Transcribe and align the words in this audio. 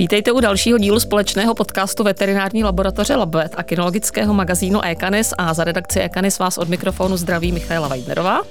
Vítejte 0.00 0.32
u 0.32 0.40
dalšího 0.40 0.78
dílu 0.78 1.00
společného 1.00 1.54
podcastu 1.54 2.04
veterinární 2.04 2.64
laboratoře 2.64 3.16
Labvet 3.16 3.54
a 3.56 3.62
kinologického 3.62 4.34
magazínu 4.34 4.80
Ekanis 4.84 5.32
a 5.38 5.54
za 5.54 5.64
redakci 5.64 6.00
Ekanis 6.00 6.38
vás 6.38 6.58
od 6.58 6.68
mikrofonu 6.68 7.16
zdraví 7.16 7.52
Michaela 7.52 7.88
Weidnerová. 7.88 8.42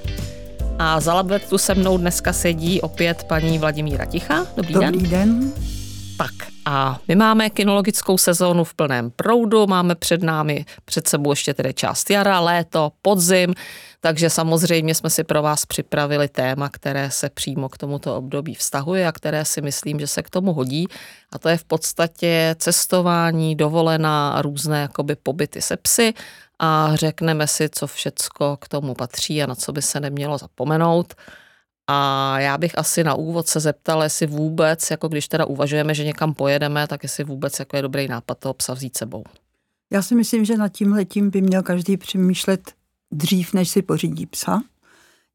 A 0.78 1.00
za 1.00 1.14
Labvet 1.14 1.48
tu 1.48 1.58
se 1.58 1.74
mnou 1.74 1.98
dneska 1.98 2.32
sedí 2.32 2.80
opět 2.80 3.24
paní 3.24 3.58
Vladimíra 3.58 4.04
Ticha. 4.04 4.46
Dobrý, 4.56 4.74
Dobrý 4.74 4.98
den. 4.98 5.10
den. 5.10 5.52
Tak 6.20 6.52
a 6.64 7.00
my 7.08 7.14
máme 7.14 7.50
kinologickou 7.50 8.18
sezónu 8.18 8.64
v 8.64 8.74
plném 8.74 9.10
proudu, 9.10 9.66
máme 9.66 9.94
před 9.94 10.22
námi 10.22 10.64
před 10.84 11.08
sebou 11.08 11.32
ještě 11.32 11.54
tedy 11.54 11.74
část 11.74 12.10
jara, 12.10 12.40
léto, 12.40 12.92
podzim, 13.02 13.54
takže 14.00 14.30
samozřejmě 14.30 14.94
jsme 14.94 15.10
si 15.10 15.24
pro 15.24 15.42
vás 15.42 15.66
připravili 15.66 16.28
téma, 16.28 16.68
které 16.68 17.10
se 17.10 17.30
přímo 17.30 17.68
k 17.68 17.78
tomuto 17.78 18.16
období 18.16 18.54
vztahuje 18.54 19.06
a 19.06 19.12
které 19.12 19.44
si 19.44 19.62
myslím, 19.62 20.00
že 20.00 20.06
se 20.06 20.22
k 20.22 20.30
tomu 20.30 20.52
hodí. 20.52 20.86
A 21.32 21.38
to 21.38 21.48
je 21.48 21.56
v 21.56 21.64
podstatě 21.64 22.54
cestování, 22.58 23.56
dovolená, 23.56 24.42
různé 24.42 24.80
jakoby 24.80 25.16
pobyty 25.16 25.62
se 25.62 25.76
psy 25.76 26.14
a 26.58 26.90
řekneme 26.94 27.46
si, 27.46 27.68
co 27.68 27.86
všecko 27.86 28.56
k 28.60 28.68
tomu 28.68 28.94
patří 28.94 29.42
a 29.42 29.46
na 29.46 29.54
co 29.54 29.72
by 29.72 29.82
se 29.82 30.00
nemělo 30.00 30.38
zapomenout. 30.38 31.14
A 31.92 32.38
já 32.40 32.58
bych 32.58 32.78
asi 32.78 33.04
na 33.04 33.14
úvod 33.14 33.46
se 33.46 33.60
zeptal, 33.60 34.02
jestli 34.02 34.26
vůbec, 34.26 34.90
jako 34.90 35.08
když 35.08 35.28
teda 35.28 35.44
uvažujeme, 35.44 35.94
že 35.94 36.04
někam 36.04 36.34
pojedeme, 36.34 36.86
tak 36.86 37.02
jestli 37.02 37.24
vůbec 37.24 37.58
jako 37.58 37.76
je 37.76 37.82
dobrý 37.82 38.08
nápad 38.08 38.38
toho 38.38 38.54
psa 38.54 38.74
vzít 38.74 38.96
sebou. 38.96 39.24
Já 39.92 40.02
si 40.02 40.14
myslím, 40.14 40.44
že 40.44 40.56
nad 40.56 40.68
tím 40.68 40.92
letím 40.92 41.30
by 41.30 41.40
měl 41.40 41.62
každý 41.62 41.96
přemýšlet 41.96 42.72
dřív, 43.12 43.54
než 43.54 43.68
si 43.68 43.82
pořídí 43.82 44.26
psa, 44.26 44.62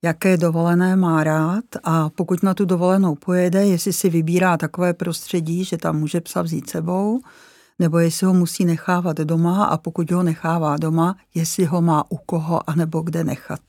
jaké 0.04 0.38
dovolené 0.38 0.95
má 0.95 1.23
rád 1.23 1.64
a 1.84 2.09
pokud 2.09 2.44
na 2.44 2.54
tu 2.54 2.66
dovolenou 2.66 3.16
pojede, 3.16 3.66
jestli 3.66 3.94
si 3.94 4.09
vybírá 4.09 4.58
takové 4.58 4.94
prostředí, 4.94 5.64
že 5.64 5.78
tam 5.78 6.00
může 6.00 6.22
psa 6.22 6.42
vzít 6.42 6.70
sebou, 6.70 7.22
nebo 7.80 8.00
jestli 8.00 8.28
ho 8.28 8.33
musí 8.33 8.66
nechávat 8.66 9.17
doma 9.17 9.66
a 9.66 9.78
pokud 9.78 10.11
ho 10.11 10.23
nechává 10.23 10.78
doma, 10.78 11.16
jestli 11.33 11.66
ho 11.66 11.81
má 11.81 12.11
u 12.11 12.17
koho 12.17 12.70
a 12.70 12.76
nebo 12.76 13.02
kde 13.02 13.23
nechat. 13.23 13.61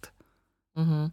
Uh-huh. 0.77 1.11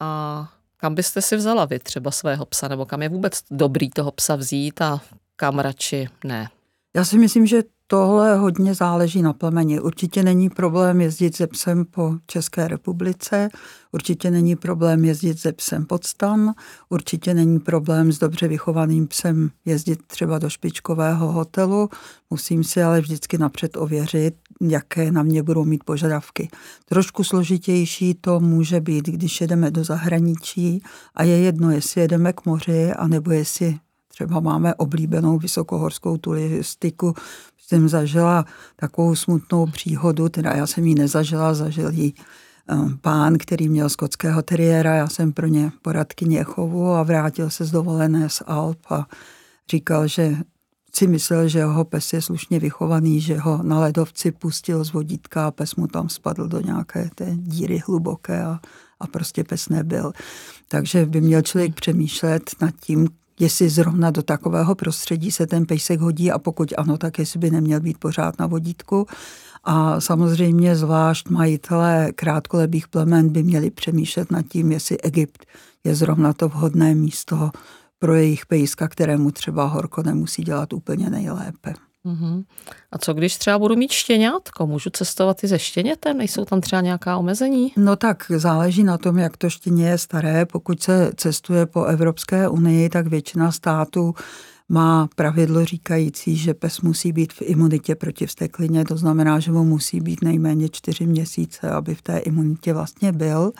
A 0.00 0.57
kam 0.80 0.94
byste 0.94 1.22
si 1.22 1.36
vzala 1.36 1.64
vy 1.64 1.78
třeba 1.78 2.10
svého 2.10 2.46
psa, 2.46 2.68
nebo 2.68 2.86
kam 2.86 3.02
je 3.02 3.08
vůbec 3.08 3.40
dobrý 3.50 3.90
toho 3.90 4.10
psa 4.12 4.36
vzít 4.36 4.80
a 4.82 5.00
kam 5.36 5.58
radši 5.58 6.08
ne? 6.24 6.48
Já 6.96 7.04
si 7.04 7.18
myslím, 7.18 7.46
že 7.46 7.62
tohle 7.90 8.36
hodně 8.36 8.74
záleží 8.74 9.22
na 9.22 9.32
plemeni. 9.32 9.80
Určitě 9.80 10.22
není 10.22 10.50
problém 10.50 11.00
jezdit 11.00 11.36
se 11.36 11.46
psem 11.46 11.84
po 11.84 12.14
České 12.26 12.68
republice, 12.68 13.48
určitě 13.92 14.30
není 14.30 14.56
problém 14.56 15.04
jezdit 15.04 15.40
se 15.40 15.52
psem 15.52 15.86
pod 15.86 16.04
stan, 16.04 16.54
určitě 16.88 17.34
není 17.34 17.60
problém 17.60 18.12
s 18.12 18.18
dobře 18.18 18.48
vychovaným 18.48 19.06
psem 19.06 19.50
jezdit 19.64 20.06
třeba 20.06 20.38
do 20.38 20.50
špičkového 20.50 21.32
hotelu. 21.32 21.88
Musím 22.30 22.64
si 22.64 22.82
ale 22.82 23.00
vždycky 23.00 23.38
napřed 23.38 23.76
ověřit, 23.76 24.34
jaké 24.60 25.12
na 25.12 25.22
mě 25.22 25.42
budou 25.42 25.64
mít 25.64 25.84
požadavky. 25.84 26.48
Trošku 26.84 27.24
složitější 27.24 28.14
to 28.14 28.40
může 28.40 28.80
být, 28.80 29.06
když 29.06 29.40
jedeme 29.40 29.70
do 29.70 29.84
zahraničí 29.84 30.82
a 31.14 31.22
je 31.22 31.38
jedno, 31.38 31.70
jestli 31.70 32.00
jedeme 32.00 32.32
k 32.32 32.46
moři, 32.46 32.92
anebo 32.92 33.30
jestli 33.30 33.78
třeba 34.08 34.40
máme 34.40 34.74
oblíbenou 34.74 35.38
vysokohorskou 35.38 36.16
turistiku. 36.16 37.14
Jsem 37.66 37.88
zažila 37.88 38.44
takovou 38.76 39.16
smutnou 39.16 39.66
příhodu, 39.66 40.28
teda 40.28 40.52
já 40.52 40.66
jsem 40.66 40.86
ji 40.86 40.94
nezažila, 40.94 41.54
zažil 41.54 41.90
ji 41.90 42.12
um, 42.72 42.98
pán, 42.98 43.38
který 43.38 43.68
měl 43.68 43.88
skotského 43.88 44.42
teriéra, 44.42 44.94
já 44.94 45.08
jsem 45.08 45.32
pro 45.32 45.46
ně 45.46 45.72
poradkyně 45.82 46.44
chovu 46.44 46.90
a 46.90 47.02
vrátil 47.02 47.50
se 47.50 47.64
z 47.64 47.70
dovolené 47.70 48.28
z 48.28 48.42
Alp 48.46 48.78
a 48.90 49.06
říkal, 49.70 50.08
že 50.08 50.36
si 50.94 51.06
myslel, 51.06 51.48
že 51.48 51.58
jeho 51.58 51.84
pes 51.84 52.12
je 52.12 52.22
slušně 52.22 52.58
vychovaný, 52.58 53.20
že 53.20 53.38
ho 53.38 53.62
na 53.62 53.80
ledovci 53.80 54.32
pustil 54.32 54.84
z 54.84 54.92
vodítka 54.92 55.46
a 55.46 55.50
pes 55.50 55.76
mu 55.76 55.86
tam 55.86 56.08
spadl 56.08 56.48
do 56.48 56.60
nějaké 56.60 57.10
té 57.14 57.30
díry 57.36 57.82
hluboké 57.86 58.44
a, 58.44 58.60
a 59.00 59.06
prostě 59.06 59.44
pes 59.44 59.68
nebyl. 59.68 60.12
Takže 60.68 61.06
by 61.06 61.20
měl 61.20 61.42
člověk 61.42 61.74
přemýšlet 61.74 62.50
nad 62.60 62.74
tím, 62.80 63.08
jestli 63.40 63.68
zrovna 63.68 64.10
do 64.10 64.22
takového 64.22 64.74
prostředí 64.74 65.30
se 65.30 65.46
ten 65.46 65.66
pejsek 65.66 66.00
hodí 66.00 66.30
a 66.30 66.38
pokud 66.38 66.72
ano, 66.76 66.98
tak 66.98 67.18
jestli 67.18 67.38
by 67.38 67.50
neměl 67.50 67.80
být 67.80 67.98
pořád 67.98 68.38
na 68.38 68.46
vodítku. 68.46 69.06
A 69.64 70.00
samozřejmě 70.00 70.76
zvlášť 70.76 71.28
majitelé 71.28 72.12
krátkolebých 72.14 72.88
plemen 72.88 73.28
by 73.28 73.42
měli 73.42 73.70
přemýšlet 73.70 74.30
nad 74.30 74.42
tím, 74.42 74.72
jestli 74.72 75.00
Egypt 75.00 75.46
je 75.84 75.94
zrovna 75.94 76.32
to 76.32 76.48
vhodné 76.48 76.94
místo 76.94 77.50
pro 77.98 78.14
jejich 78.14 78.46
pejska, 78.46 78.88
kterému 78.88 79.30
třeba 79.30 79.64
horko 79.64 80.02
nemusí 80.02 80.42
dělat 80.42 80.72
úplně 80.72 81.10
nejlépe. 81.10 81.74
Uh-huh. 82.06 82.44
A 82.92 82.98
co 82.98 83.14
když 83.14 83.36
třeba 83.36 83.58
budu 83.58 83.76
mít 83.76 83.90
štěňátko? 83.90 84.66
Můžu 84.66 84.90
cestovat 84.90 85.44
i 85.44 85.46
ze 85.46 85.58
štěnětem? 85.58 86.18
Nejsou 86.18 86.44
tam 86.44 86.60
třeba 86.60 86.82
nějaká 86.82 87.16
omezení? 87.16 87.72
No 87.76 87.96
tak 87.96 88.24
záleží 88.36 88.84
na 88.84 88.98
tom, 88.98 89.18
jak 89.18 89.36
to 89.36 89.50
štěně 89.50 89.88
je 89.88 89.98
staré. 89.98 90.46
Pokud 90.46 90.82
se 90.82 91.12
cestuje 91.16 91.66
po 91.66 91.84
Evropské 91.84 92.48
unii, 92.48 92.88
tak 92.88 93.06
většina 93.06 93.52
států 93.52 94.14
má 94.68 95.08
pravidlo 95.16 95.64
říkající, 95.64 96.36
že 96.36 96.54
pes 96.54 96.80
musí 96.80 97.12
být 97.12 97.32
v 97.32 97.42
imunitě 97.42 97.94
proti 97.94 98.26
vsteklině, 98.26 98.84
to 98.84 98.96
znamená, 98.96 99.38
že 99.38 99.52
mu 99.52 99.64
musí 99.64 100.00
být 100.00 100.24
nejméně 100.24 100.68
čtyři 100.68 101.06
měsíce, 101.06 101.70
aby 101.70 101.94
v 101.94 102.02
té 102.02 102.18
imunitě 102.18 102.72
vlastně 102.72 103.12
byl. 103.12 103.52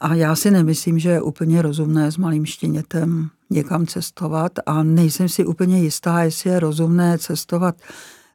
A 0.00 0.14
já 0.14 0.36
si 0.36 0.50
nemyslím, 0.50 0.98
že 0.98 1.10
je 1.10 1.22
úplně 1.22 1.62
rozumné 1.62 2.12
s 2.12 2.16
malým 2.16 2.46
štěnětem 2.46 3.30
někam 3.50 3.86
cestovat 3.86 4.52
a 4.66 4.82
nejsem 4.82 5.28
si 5.28 5.44
úplně 5.44 5.80
jistá, 5.80 6.22
jestli 6.22 6.50
je 6.50 6.60
rozumné 6.60 7.18
cestovat 7.18 7.76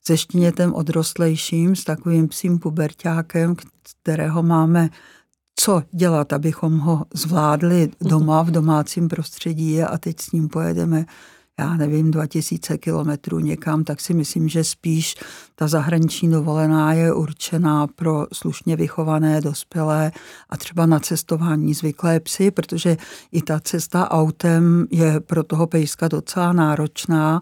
se 0.06 0.18
štěnětem 0.18 0.74
odrostlejším, 0.74 1.76
s 1.76 1.84
takovým 1.84 2.28
psím 2.28 2.60
pubertákem, 2.60 3.56
kterého 4.02 4.44
máme 4.44 4.90
co 5.56 5.84
dělat, 5.92 6.34
abychom 6.34 6.80
ho 6.80 7.06
zvládli 7.14 7.92
doma 8.02 8.42
v 8.42 8.52
domácím 8.52 9.08
prostředí 9.08 9.84
a 9.84 9.98
teď 9.98 10.20
s 10.20 10.32
ním 10.32 10.50
pojedeme 10.50 11.06
já 11.60 11.74
nevím, 11.78 12.12
2000 12.12 12.78
kilometrů 12.78 13.40
někam, 13.40 13.84
tak 13.84 14.02
si 14.02 14.14
myslím, 14.14 14.50
že 14.50 14.64
spíš 14.64 15.16
ta 15.56 15.68
zahraniční 15.68 16.32
dovolená 16.32 16.94
je 16.94 17.14
určená 17.14 17.88
pro 17.88 18.28
slušně 18.34 18.76
vychované 18.76 19.42
dospělé 19.42 20.12
a 20.50 20.58
třeba 20.58 20.86
na 20.86 21.00
cestování 21.00 21.74
zvyklé 21.74 22.20
psy, 22.20 22.52
protože 22.52 22.98
i 23.32 23.42
ta 23.42 23.60
cesta 23.60 24.12
autem 24.12 24.88
je 24.92 25.20
pro 25.20 25.44
toho 25.44 25.68
pejska 25.68 26.08
docela 26.08 26.54
náročná 26.54 27.42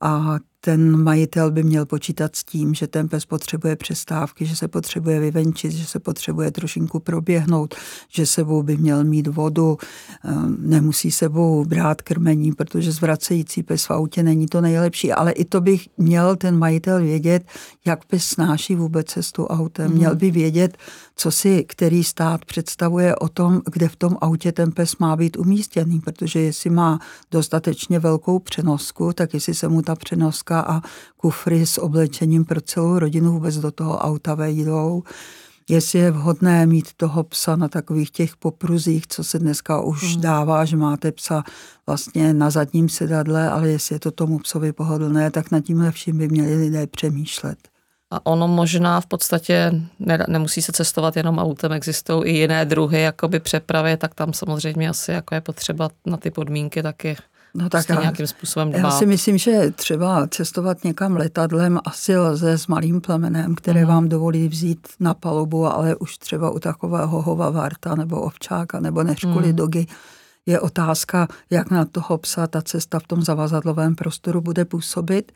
a 0.00 0.38
ten 0.64 1.02
majitel 1.02 1.50
by 1.50 1.62
měl 1.62 1.86
počítat 1.86 2.36
s 2.36 2.44
tím, 2.44 2.74
že 2.74 2.86
ten 2.86 3.08
pes 3.08 3.26
potřebuje 3.26 3.76
přestávky, 3.76 4.46
že 4.46 4.56
se 4.56 4.68
potřebuje 4.68 5.20
vyvenčit, 5.20 5.72
že 5.72 5.86
se 5.86 5.98
potřebuje 5.98 6.50
trošinku 6.50 7.00
proběhnout, 7.00 7.74
že 8.08 8.26
sebou 8.26 8.62
by 8.62 8.76
měl 8.76 9.04
mít 9.04 9.26
vodu, 9.26 9.78
ehm, 10.24 10.56
nemusí 10.58 11.10
sebou 11.10 11.64
brát 11.64 12.02
krmení, 12.02 12.52
protože 12.52 12.92
zvracející 12.92 13.62
pes 13.62 13.84
v 13.84 13.90
autě 13.90 14.22
není 14.22 14.46
to 14.46 14.60
nejlepší, 14.60 15.12
ale 15.12 15.32
i 15.32 15.44
to 15.44 15.60
bych 15.60 15.88
měl 15.98 16.36
ten 16.36 16.58
majitel 16.58 17.02
vědět, 17.02 17.44
jak 17.84 18.04
pes 18.04 18.24
snáší 18.24 18.74
vůbec 18.74 19.06
cestu 19.06 19.46
autem. 19.46 19.90
Mm. 19.90 19.96
Měl 19.96 20.16
by 20.16 20.30
vědět, 20.30 20.78
co 21.16 21.30
si 21.30 21.64
který 21.68 22.04
stát 22.04 22.44
představuje 22.44 23.16
o 23.16 23.28
tom, 23.28 23.62
kde 23.72 23.88
v 23.88 23.96
tom 23.96 24.16
autě 24.20 24.52
ten 24.52 24.72
pes 24.72 24.96
má 24.96 25.16
být 25.16 25.36
umístěný, 25.36 26.00
protože 26.00 26.40
jestli 26.40 26.70
má 26.70 26.98
dostatečně 27.30 27.98
velkou 27.98 28.38
přenosku, 28.38 29.12
tak 29.12 29.34
jestli 29.34 29.54
se 29.54 29.68
mu 29.68 29.82
ta 29.82 29.94
přenoska 29.94 30.51
a 30.60 30.80
kufry 31.16 31.66
s 31.66 31.78
oblečením 31.78 32.44
pro 32.44 32.60
celou 32.60 32.98
rodinu 32.98 33.32
vůbec 33.32 33.56
do 33.56 33.70
toho 33.70 33.98
auta 33.98 34.34
vejdou, 34.34 35.02
jestli 35.70 35.98
je 35.98 36.10
vhodné 36.10 36.66
mít 36.66 36.92
toho 36.96 37.24
psa 37.24 37.56
na 37.56 37.68
takových 37.68 38.10
těch 38.10 38.36
popruzích, 38.36 39.06
co 39.06 39.24
se 39.24 39.38
dneska 39.38 39.80
už 39.80 40.12
hmm. 40.12 40.20
dává, 40.20 40.64
že 40.64 40.76
máte 40.76 41.12
psa 41.12 41.44
vlastně 41.86 42.34
na 42.34 42.50
zadním 42.50 42.88
sedadle, 42.88 43.50
ale 43.50 43.68
jestli 43.68 43.94
je 43.94 44.00
to 44.00 44.10
tomu 44.10 44.38
psovi 44.38 44.72
pohodlné, 44.72 45.30
tak 45.30 45.50
nad 45.50 45.60
tímhle 45.60 45.92
vším 45.92 46.18
by 46.18 46.28
měli 46.28 46.56
lidé 46.56 46.86
přemýšlet. 46.86 47.58
A 48.10 48.26
ono 48.26 48.48
možná 48.48 49.00
v 49.00 49.06
podstatě 49.06 49.72
ne, 49.98 50.18
nemusí 50.28 50.62
se 50.62 50.72
cestovat 50.72 51.16
jenom 51.16 51.38
autem, 51.38 51.72
existují 51.72 52.24
i 52.24 52.38
jiné 52.38 52.64
druhy 52.64 53.00
jakoby 53.00 53.40
přepravy, 53.40 53.96
tak 53.96 54.14
tam 54.14 54.32
samozřejmě 54.32 54.88
asi 54.88 55.10
jako 55.10 55.34
je 55.34 55.40
potřeba 55.40 55.88
na 56.06 56.16
ty 56.16 56.30
podmínky 56.30 56.82
taky 56.82 57.16
No 57.54 57.68
tak 57.68 57.70
prostě 57.70 58.02
nějakým 58.02 58.26
způsobem 58.26 58.70
dbát. 58.70 58.78
Já 58.78 58.90
si 58.90 59.06
myslím, 59.06 59.38
že 59.38 59.70
třeba 59.70 60.26
cestovat 60.26 60.84
někam 60.84 61.16
letadlem 61.16 61.78
asi 61.84 62.18
lze 62.18 62.58
s 62.58 62.66
malým 62.66 63.00
plemenem, 63.00 63.54
které 63.54 63.82
uh-huh. 63.82 63.88
vám 63.88 64.08
dovolí 64.08 64.48
vzít 64.48 64.88
na 65.00 65.14
palubu, 65.14 65.66
ale 65.66 65.96
už 65.96 66.18
třeba 66.18 66.50
u 66.50 66.58
takového 66.58 67.22
hovavarta 67.22 67.94
nebo 67.94 68.20
ovčáka 68.20 68.80
nebo 68.80 69.02
neškuli 69.02 69.48
uh-huh. 69.48 69.54
dogy 69.54 69.86
je 70.46 70.60
otázka, 70.60 71.28
jak 71.50 71.70
na 71.70 71.84
toho 71.84 72.18
psa 72.18 72.46
ta 72.46 72.62
cesta 72.62 72.98
v 72.98 73.06
tom 73.06 73.22
zavazadlovém 73.22 73.94
prostoru 73.94 74.40
bude 74.40 74.64
působit. 74.64 75.32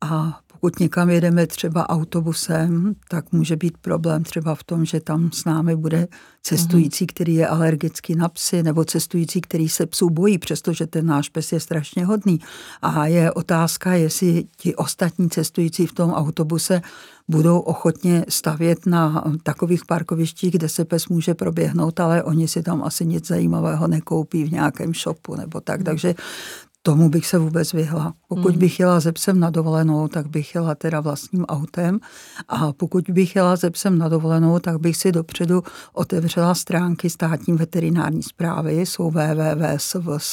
A 0.00 0.40
pokud 0.64 0.80
někam 0.80 1.10
jedeme 1.10 1.46
třeba 1.46 1.88
autobusem, 1.88 2.94
tak 3.08 3.32
může 3.32 3.56
být 3.56 3.78
problém 3.78 4.24
třeba 4.24 4.54
v 4.54 4.64
tom, 4.64 4.84
že 4.84 5.00
tam 5.00 5.32
s 5.32 5.44
námi 5.44 5.76
bude 5.76 6.08
cestující, 6.42 7.06
který 7.06 7.34
je 7.34 7.48
alergický 7.48 8.14
na 8.14 8.28
psy, 8.28 8.62
nebo 8.62 8.84
cestující, 8.84 9.40
který 9.40 9.68
se 9.68 9.86
psů 9.86 10.10
bojí, 10.10 10.38
přestože 10.38 10.86
ten 10.86 11.06
náš 11.06 11.28
pes 11.28 11.52
je 11.52 11.60
strašně 11.60 12.04
hodný. 12.04 12.40
A 12.82 13.06
je 13.06 13.32
otázka, 13.32 13.92
jestli 13.92 14.44
ti 14.56 14.74
ostatní 14.74 15.30
cestující 15.30 15.86
v 15.86 15.92
tom 15.92 16.10
autobuse 16.10 16.82
budou 17.28 17.58
ochotně 17.58 18.24
stavět 18.28 18.86
na 18.86 19.24
takových 19.42 19.84
parkovištích, 19.86 20.54
kde 20.54 20.68
se 20.68 20.84
pes 20.84 21.08
může 21.08 21.34
proběhnout, 21.34 22.00
ale 22.00 22.22
oni 22.22 22.48
si 22.48 22.62
tam 22.62 22.82
asi 22.82 23.06
nic 23.06 23.26
zajímavého 23.26 23.88
nekoupí 23.88 24.44
v 24.44 24.52
nějakém 24.52 24.94
shopu 24.94 25.34
nebo 25.34 25.60
tak. 25.60 25.82
Takže 25.82 26.14
tomu 26.86 27.08
bych 27.08 27.26
se 27.26 27.38
vůbec 27.38 27.72
vyhla. 27.72 28.14
Pokud 28.28 28.50
hmm. 28.50 28.58
bych 28.58 28.80
jela 28.80 29.00
ze 29.00 29.12
psem 29.12 29.40
na 29.40 29.50
dovolenou, 29.50 30.08
tak 30.08 30.26
bych 30.28 30.54
jela 30.54 30.74
teda 30.74 31.00
vlastním 31.00 31.44
autem 31.44 32.00
a 32.48 32.72
pokud 32.72 33.04
bych 33.10 33.36
jela 33.36 33.56
ze 33.56 33.70
psem 33.70 33.98
na 33.98 34.08
dovolenou, 34.08 34.58
tak 34.58 34.80
bych 34.80 34.96
si 34.96 35.12
dopředu 35.12 35.62
otevřela 35.92 36.54
stránky 36.54 37.10
státní 37.10 37.54
veterinární 37.54 38.22
zprávy, 38.22 38.80
jsou 38.80 39.10
www.svscr.cz 39.10 40.28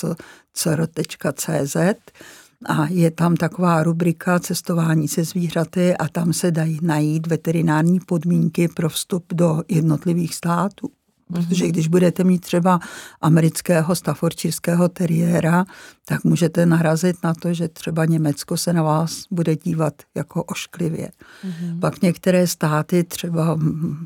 a 2.66 2.88
je 2.90 3.12
tam 3.12 3.36
taková 3.36 3.84
rubrika 3.84 4.40
cestování 4.40 5.08
se 5.08 5.24
zvířaty 5.24 5.98
a 5.98 6.08
tam 6.08 6.34
se 6.34 6.52
dají 6.52 6.80
najít 6.82 7.28
veterinární 7.28 8.00
podmínky 8.00 8.68
pro 8.68 8.90
vstup 8.90 9.34
do 9.34 9.62
jednotlivých 9.68 10.36
států. 10.36 10.90
Protože 11.32 11.68
když 11.68 11.88
budete 11.88 12.24
mít 12.24 12.40
třeba 12.40 12.80
amerického 13.22 13.96
staffordshireského 13.96 14.90
teriéra, 14.90 15.66
tak 16.06 16.24
můžete 16.24 16.66
narazit 16.66 17.24
na 17.24 17.34
to, 17.34 17.54
že 17.54 17.68
třeba 17.68 18.06
Německo 18.06 18.58
se 18.58 18.74
na 18.74 18.84
vás 18.84 19.24
bude 19.32 19.56
dívat 19.56 19.94
jako 20.16 20.44
ošklivě. 20.44 21.10
Mm-hmm. 21.46 21.80
Pak 21.80 22.02
některé 22.02 22.48
státy, 22.48 23.04
třeba 23.04 23.60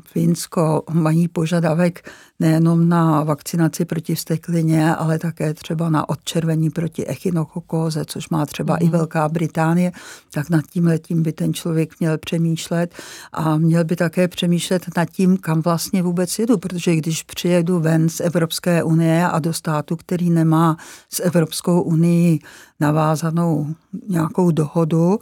Finsko, 0.04 0.82
mají 0.90 1.28
požadavek 1.28 2.10
nejenom 2.40 2.88
na 2.88 3.24
vakcinaci 3.24 3.84
proti 3.84 4.14
vsteklině, 4.14 4.94
ale 4.94 5.18
také 5.18 5.54
třeba 5.54 5.90
na 5.90 6.08
odčervení 6.08 6.70
proti 6.70 7.06
echinokokóze, 7.06 8.04
což 8.04 8.28
má 8.28 8.46
třeba 8.46 8.74
mm-hmm. 8.74 8.82
i 8.82 8.84
mhm. 8.84 8.92
Velká 8.92 9.28
Británie, 9.28 9.92
tak 10.32 10.50
nad 10.50 10.66
tím 10.70 10.86
letím 10.86 11.22
by 11.22 11.32
ten 11.32 11.54
člověk 11.54 12.00
měl 12.00 12.18
přemýšlet 12.18 12.94
a 13.32 13.56
měl 13.56 13.84
by 13.84 13.96
také 13.96 14.28
přemýšlet 14.28 14.82
nad 14.96 15.10
tím, 15.10 15.36
kam 15.36 15.60
vlastně 15.60 16.02
vůbec 16.02 16.38
jedu, 16.38 16.58
protože 16.58 16.96
když 16.96 17.22
přijedu 17.22 17.80
ven 17.80 18.08
z 18.08 18.20
Evropské 18.20 18.82
unie 18.82 19.28
a 19.28 19.38
do 19.38 19.52
státu, 19.52 19.96
který 19.96 20.30
nemá 20.30 20.76
s 21.12 21.22
Evropskou 21.22 21.82
unii 21.82 22.38
navázanou 22.80 23.74
nějakou 24.08 24.50
dohodu, 24.50 25.18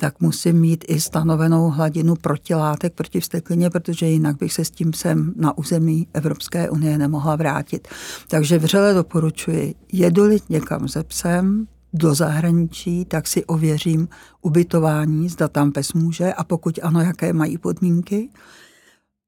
tak 0.00 0.20
musím 0.20 0.60
mít 0.60 0.84
i 0.88 1.00
stanovenou 1.00 1.70
hladinu 1.70 2.14
protilátek 2.14 2.94
proti 2.94 3.20
vsteklině, 3.20 3.70
protože 3.70 4.06
jinak 4.06 4.36
bych 4.36 4.52
se 4.52 4.64
s 4.64 4.70
tím 4.70 4.92
sem 4.92 5.34
na 5.36 5.58
území 5.58 6.08
Evropské 6.14 6.70
unie 6.70 6.98
nemohla 6.98 7.36
vrátit. 7.36 7.88
Takže 8.28 8.58
vřele 8.58 8.94
doporučuji, 8.94 9.74
jedu-li 9.92 10.38
někam 10.48 10.88
ze 10.88 11.04
psem, 11.04 11.66
do 11.92 12.14
zahraničí, 12.14 13.04
tak 13.04 13.26
si 13.26 13.44
ověřím 13.44 14.08
ubytování, 14.42 15.28
zda 15.28 15.48
tam 15.48 15.72
pes 15.72 15.92
může 15.92 16.32
a 16.32 16.44
pokud 16.44 16.78
ano, 16.82 17.00
jaké 17.00 17.32
mají 17.32 17.58
podmínky. 17.58 18.28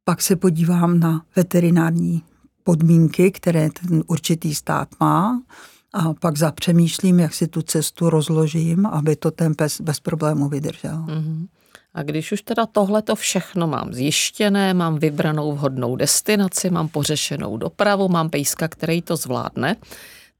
Pak 0.04 0.22
se 0.22 0.36
podívám 0.36 1.00
na 1.00 1.24
veterinární 1.36 2.22
podmínky, 2.62 3.30
které 3.30 3.68
ten 3.70 4.02
určitý 4.06 4.54
stát 4.54 4.88
má 5.00 5.42
a 5.92 6.14
pak 6.14 6.38
zapřemýšlím, 6.38 7.20
jak 7.20 7.34
si 7.34 7.46
tu 7.46 7.62
cestu 7.62 8.10
rozložím, 8.10 8.86
aby 8.86 9.16
to 9.16 9.30
ten 9.30 9.54
pes 9.54 9.80
bez 9.80 10.00
problému 10.00 10.48
vydržel. 10.48 11.04
Mm-hmm. 11.06 11.46
A 11.94 12.02
když 12.02 12.32
už 12.32 12.42
teda 12.42 12.66
tohle 12.66 13.02
to 13.02 13.16
všechno 13.16 13.66
mám 13.66 13.94
zjištěné, 13.94 14.74
mám 14.74 14.98
vybranou 14.98 15.52
vhodnou 15.52 15.96
destinaci, 15.96 16.70
mám 16.70 16.88
pořešenou 16.88 17.56
dopravu, 17.56 18.08
mám 18.08 18.30
pejska, 18.30 18.68
který 18.68 19.02
to 19.02 19.16
zvládne, 19.16 19.76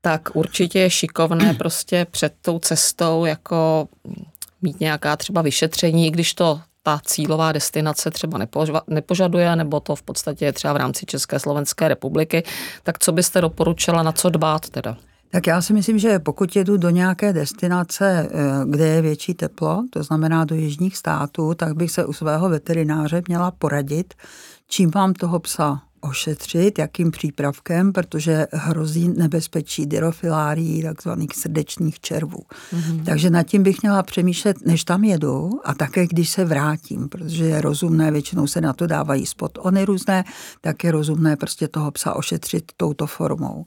tak 0.01 0.29
určitě 0.35 0.79
je 0.79 0.91
šikovné 0.91 1.55
prostě 1.59 2.07
před 2.11 2.35
tou 2.43 2.59
cestou 2.59 3.25
jako 3.25 3.89
mít 4.63 4.81
nějaká 4.81 5.17
třeba 5.17 5.43
vyšetření, 5.43 6.11
když 6.11 6.35
to 6.35 6.61
ta 6.83 7.01
cílová 7.05 7.53
destinace 7.53 8.11
třeba 8.11 8.39
nepožaduje, 8.89 9.57
nebo 9.57 9.81
to 9.81 9.97
v 9.97 10.03
podstatě 10.03 10.45
je 10.45 10.53
třeba 10.53 10.73
v 10.73 10.77
rámci 10.77 11.07
České 11.07 11.39
slovenské 11.39 11.89
republiky, 11.89 12.43
tak 12.83 12.99
co 12.99 13.13
byste 13.13 13.41
doporučila, 13.41 14.03
na 14.03 14.13
co 14.13 14.31
dbát 14.31 14.71
teda? 14.71 14.97
Tak 15.31 15.47
já 15.47 15.63
si 15.63 15.73
myslím, 15.73 15.99
že 15.99 16.19
pokud 16.19 16.57
jedu 16.57 16.77
do 16.77 16.91
nějaké 16.91 17.33
destinace, 17.33 18.29
eh, 18.31 18.39
kde 18.67 18.87
je 18.87 19.03
větší 19.03 19.35
teplo, 19.35 19.85
to 19.91 20.03
znamená 20.03 20.45
do 20.45 20.55
jižních 20.55 20.97
států, 20.97 21.55
tak 21.55 21.77
bych 21.77 21.91
se 21.91 22.05
u 22.05 22.13
svého 22.13 22.49
veterináře 22.49 23.23
měla 23.29 23.51
poradit, 23.51 24.15
čím 24.69 24.91
mám 24.95 25.15
toho 25.15 25.41
psa 25.41 25.83
ošetřit, 26.01 26.79
jakým 26.79 27.11
přípravkem, 27.11 27.93
protože 27.93 28.47
hrozí 28.53 29.09
nebezpečí 29.09 29.87
dyrofilárií, 29.87 30.83
takzvaných 30.83 31.35
srdečních 31.35 32.01
červů. 32.01 32.43
Mm-hmm. 32.73 33.05
Takže 33.05 33.31
nad 33.31 33.43
tím 33.43 33.63
bych 33.63 33.83
měla 33.83 34.03
přemýšlet, 34.03 34.57
než 34.67 34.85
tam 34.85 35.05
jedu 35.05 35.61
a 35.65 35.75
také 35.75 36.07
když 36.07 36.31
se 36.31 36.45
vrátím, 36.45 37.09
protože 37.09 37.45
je 37.45 37.61
rozumné, 37.61 38.11
většinou 38.11 38.47
se 38.47 38.61
na 38.61 38.73
to 38.73 38.87
dávají 38.87 39.27
spot 39.27 39.59
ony 39.63 39.85
různé, 39.85 40.25
tak 40.61 40.85
je 40.85 40.91
rozumné 40.93 41.37
prostě 41.37 41.69
toho 41.69 41.91
psa 41.91 42.15
ošetřit 42.15 42.73
touto 42.77 43.07
formou. 43.07 43.65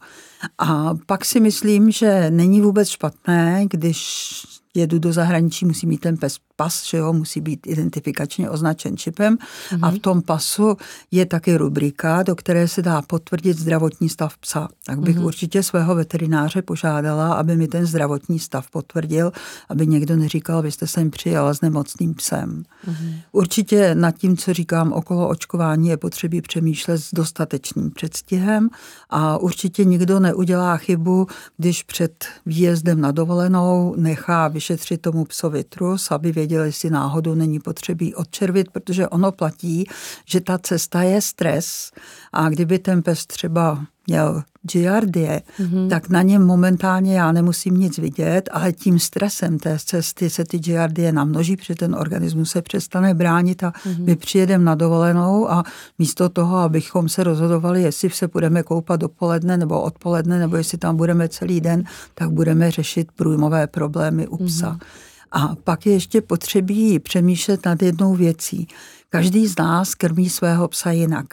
A 0.57 0.93
pak 1.05 1.25
si 1.25 1.39
myslím, 1.39 1.91
že 1.91 2.31
není 2.31 2.61
vůbec 2.61 2.89
špatné, 2.89 3.65
když 3.69 4.29
jedu 4.75 4.99
do 4.99 5.13
zahraničí, 5.13 5.65
musí 5.65 5.87
mít 5.87 6.01
ten 6.01 6.17
pes 6.17 6.37
pas, 6.55 6.85
že 6.85 6.97
jo, 6.97 7.13
musí 7.13 7.41
být 7.41 7.67
identifikačně 7.67 8.49
označen 8.49 8.97
čipem 8.97 9.37
mm-hmm. 9.37 9.79
a 9.81 9.91
v 9.91 9.99
tom 9.99 10.21
pasu 10.21 10.77
je 11.11 11.25
taky 11.25 11.57
rubrika, 11.57 12.23
do 12.23 12.35
které 12.35 12.67
se 12.67 12.81
dá 12.81 13.01
potvrdit 13.01 13.59
zdravotní 13.59 14.09
stav 14.09 14.37
psa. 14.37 14.67
Tak 14.85 14.99
bych 14.99 15.17
mm-hmm. 15.17 15.25
určitě 15.25 15.63
svého 15.63 15.95
veterináře 15.95 16.61
požádala, 16.61 17.33
aby 17.33 17.55
mi 17.55 17.67
ten 17.67 17.85
zdravotní 17.85 18.39
stav 18.39 18.71
potvrdil, 18.71 19.31
aby 19.69 19.87
někdo 19.87 20.15
neříkal, 20.15 20.61
vy 20.61 20.71
jste 20.71 20.87
sem 20.87 21.11
přijela 21.11 21.53
s 21.53 21.61
nemocným 21.61 22.13
psem. 22.13 22.63
Mm-hmm. 22.87 23.13
Určitě 23.31 23.95
nad 23.95 24.11
tím, 24.11 24.37
co 24.37 24.53
říkám 24.53 24.93
okolo 24.93 25.27
očkování, 25.27 25.89
je 25.89 25.97
potřebí 25.97 26.41
přemýšlet 26.41 26.97
s 26.97 27.13
dostatečným 27.13 27.91
předstihem 27.91 28.69
a 29.09 29.37
určitě 29.37 29.85
nikdo 29.85 30.19
neudělá 30.19 30.77
chybu, 30.77 31.27
když 31.57 31.83
před 31.83 32.25
výjezdem 32.45 33.01
na 33.01 33.11
dovolenou 33.11 33.95
nechá 33.97 34.47
vyšetřit 34.47 35.01
tomu 35.01 35.25
psovi 35.25 35.63
trus, 35.63 36.11
aby 36.11 36.31
věděl, 36.31 36.42
jestli 36.51 36.89
náhodou 36.89 37.35
není 37.35 37.59
potřebí 37.59 38.15
odčervit, 38.15 38.71
protože 38.71 39.07
ono 39.07 39.31
platí, 39.31 39.85
že 40.25 40.41
ta 40.41 40.57
cesta 40.57 41.01
je 41.01 41.21
stres 41.21 41.91
a 42.33 42.49
kdyby 42.49 42.79
ten 42.79 43.01
pes 43.01 43.25
třeba 43.25 43.85
měl 44.07 44.43
giardie, 44.71 45.41
mm-hmm. 45.59 45.89
tak 45.89 46.09
na 46.09 46.21
něm 46.21 46.45
momentálně 46.45 47.17
já 47.17 47.31
nemusím 47.31 47.77
nic 47.77 47.97
vidět, 47.97 48.49
ale 48.51 48.71
tím 48.71 48.99
stresem 48.99 49.59
té 49.59 49.77
cesty 49.85 50.29
se 50.29 50.45
ty 50.45 50.59
giardie 50.59 51.11
namnoží, 51.11 51.57
protože 51.57 51.75
ten 51.75 51.95
organismus 51.95 52.51
se 52.51 52.61
přestane 52.61 53.13
bránit 53.13 53.63
a 53.63 53.71
mm-hmm. 53.71 54.05
my 54.05 54.15
přijedeme 54.15 54.63
na 54.63 54.75
dovolenou 54.75 55.51
a 55.51 55.63
místo 55.99 56.29
toho, 56.29 56.57
abychom 56.57 57.09
se 57.09 57.23
rozhodovali, 57.23 57.81
jestli 57.81 58.09
se 58.09 58.27
budeme 58.27 58.63
koupat 58.63 58.99
dopoledne 58.99 59.57
nebo 59.57 59.81
odpoledne, 59.81 60.39
nebo 60.39 60.55
jestli 60.55 60.77
tam 60.77 60.97
budeme 60.97 61.29
celý 61.29 61.61
den, 61.61 61.83
tak 62.15 62.31
budeme 62.31 62.71
řešit 62.71 63.07
průjmové 63.15 63.67
problémy 63.67 64.27
u 64.27 64.45
psa. 64.45 64.71
Mm-hmm. 64.71 65.12
A 65.33 65.55
pak 65.63 65.85
je 65.85 65.93
ještě 65.93 66.21
potřebí 66.21 66.99
přemýšlet 66.99 67.65
nad 67.65 67.81
jednou 67.81 68.15
věcí. 68.15 68.67
Každý 69.09 69.47
z 69.47 69.57
nás 69.57 69.95
krmí 69.95 70.29
svého 70.29 70.67
psa 70.67 70.91
jinak. 70.91 71.27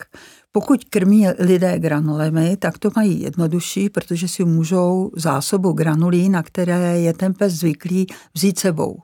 Pokud 0.53 0.85
krmí 0.85 1.27
lidé 1.39 1.79
granulemi, 1.79 2.57
tak 2.57 2.79
to 2.79 2.91
mají 2.97 3.23
jednodušší, 3.23 3.91
protože 3.91 4.29
si 4.29 4.45
můžou 4.45 5.11
zásobu 5.17 5.73
granulí, 5.73 6.29
na 6.29 6.43
které 6.43 7.01
je 7.01 7.13
ten 7.13 7.35
pes 7.35 7.53
zvyklý, 7.53 8.07
vzít 8.35 8.59
sebou. 8.59 8.99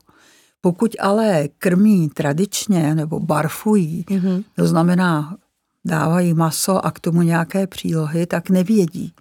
Pokud 0.61 0.97
ale 1.01 1.49
krmí 1.59 2.09
tradičně 2.09 2.95
nebo 2.95 3.21
barfují, 3.21 4.05
mm-hmm. 4.09 4.45
to 4.57 4.67
znamená 4.67 5.37
dávají 5.85 6.35
maso 6.35 6.87
a 6.87 6.91
k 6.91 7.01
tomu 7.01 7.23
nějaké 7.23 7.67
přílohy, 7.67 8.27
tak 8.27 8.51
nevědí, 8.51 9.13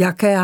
jaké 0.00 0.36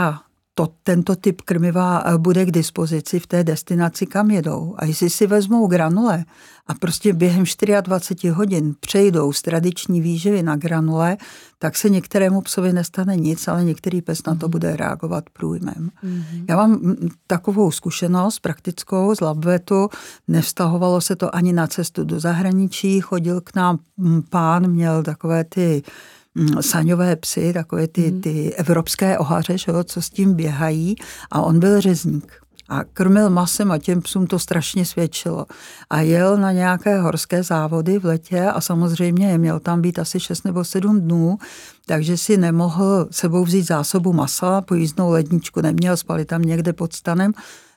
to, 0.59 0.69
tento 0.83 1.17
typ 1.17 1.43
krmiva 1.43 2.03
eh, 2.03 2.19
bude 2.19 2.47
k 2.47 2.51
dispozici 2.51 3.21
v 3.21 3.27
té 3.27 3.45
destinaci, 3.45 4.07
kam 4.07 4.31
jedou. 4.31 4.75
A 4.79 4.85
jestli 4.85 5.11
si 5.11 5.27
vezmou 5.27 5.67
granule 5.67 6.25
a 6.67 6.75
prostě 6.75 7.13
během 7.13 7.45
24 7.81 8.33
hodin 8.33 8.75
přejdou 8.81 9.33
z 9.33 9.43
tradiční 9.43 10.01
výživy 10.01 10.43
na 10.43 10.57
granule, 10.57 11.17
tak 11.59 11.77
se 11.77 11.91
některému 11.91 12.41
psovi 12.41 12.73
nestane 12.73 13.17
nic, 13.17 13.49
ale 13.49 13.65
některý 13.65 14.03
pes 14.03 14.27
na 14.27 14.35
to 14.35 14.47
mhm. 14.47 14.51
bude 14.51 14.77
reagovat 14.77 15.25
průjmem. 15.31 15.91
Mm-hmm. 16.05 16.45
Já 16.49 16.57
mám 16.57 16.71
mm, 16.71 17.09
takovou 17.27 17.71
zkušenost 17.71 18.39
praktickou 18.39 19.15
z 19.15 19.21
Labvetu, 19.21 19.89
nevztahovalo 20.29 21.01
se 21.01 21.17
to 21.17 21.35
ani 21.35 21.53
na 21.53 21.67
cestu 21.67 22.05
do 22.05 22.21
zahraničí, 22.21 23.01
chodil 23.01 23.41
k 23.41 23.55
nám 23.55 23.79
mm, 23.97 24.23
pán, 24.31 24.69
měl 24.69 25.03
takové 25.03 25.45
ty 25.45 25.83
Mm, 25.83 26.18
saňové 26.61 27.17
psy, 27.17 27.53
takové 27.53 27.89
ty, 27.89 28.11
mhm. 28.11 28.21
ty 28.21 28.55
evropské 28.55 29.19
ohaře, 29.19 29.59
že 29.59 29.73
jo, 29.73 29.85
co 29.85 30.03
s 30.03 30.11
tím 30.11 30.35
běhají 30.35 30.97
a 31.31 31.43
on 31.43 31.59
byl 31.59 31.81
řezník. 31.81 32.33
A 32.71 32.85
krmil 32.85 33.31
masem 33.31 33.73
a 33.73 33.79
těm 33.79 34.03
psům 34.03 34.27
to 34.27 34.39
strašně 34.39 34.85
svědčilo. 34.85 35.47
A 35.91 36.01
jel 36.01 36.37
na 36.37 36.53
nějaké 36.53 37.01
horské 37.01 37.43
závody 37.43 37.99
v 37.99 38.05
letě 38.05 38.45
a 38.45 38.61
samozřejmě 38.61 39.39
měl 39.39 39.61
tam 39.61 39.81
být 39.81 39.99
asi 39.99 40.21
6 40.21 40.45
nebo 40.45 40.65
7 40.65 41.01
dnů, 41.01 41.39
takže 41.87 42.17
si 42.17 42.37
nemohl 42.37 43.09
sebou 43.11 43.45
vzít 43.45 43.67
zásobu 43.67 44.13
masa, 44.13 44.61
pojízdnou 44.61 45.11
ledničku 45.11 45.61
neměl, 45.61 45.97
spali 45.97 46.25
tam 46.25 46.43
někde 46.43 46.73
pod 46.73 46.93
stanem, 46.93 47.33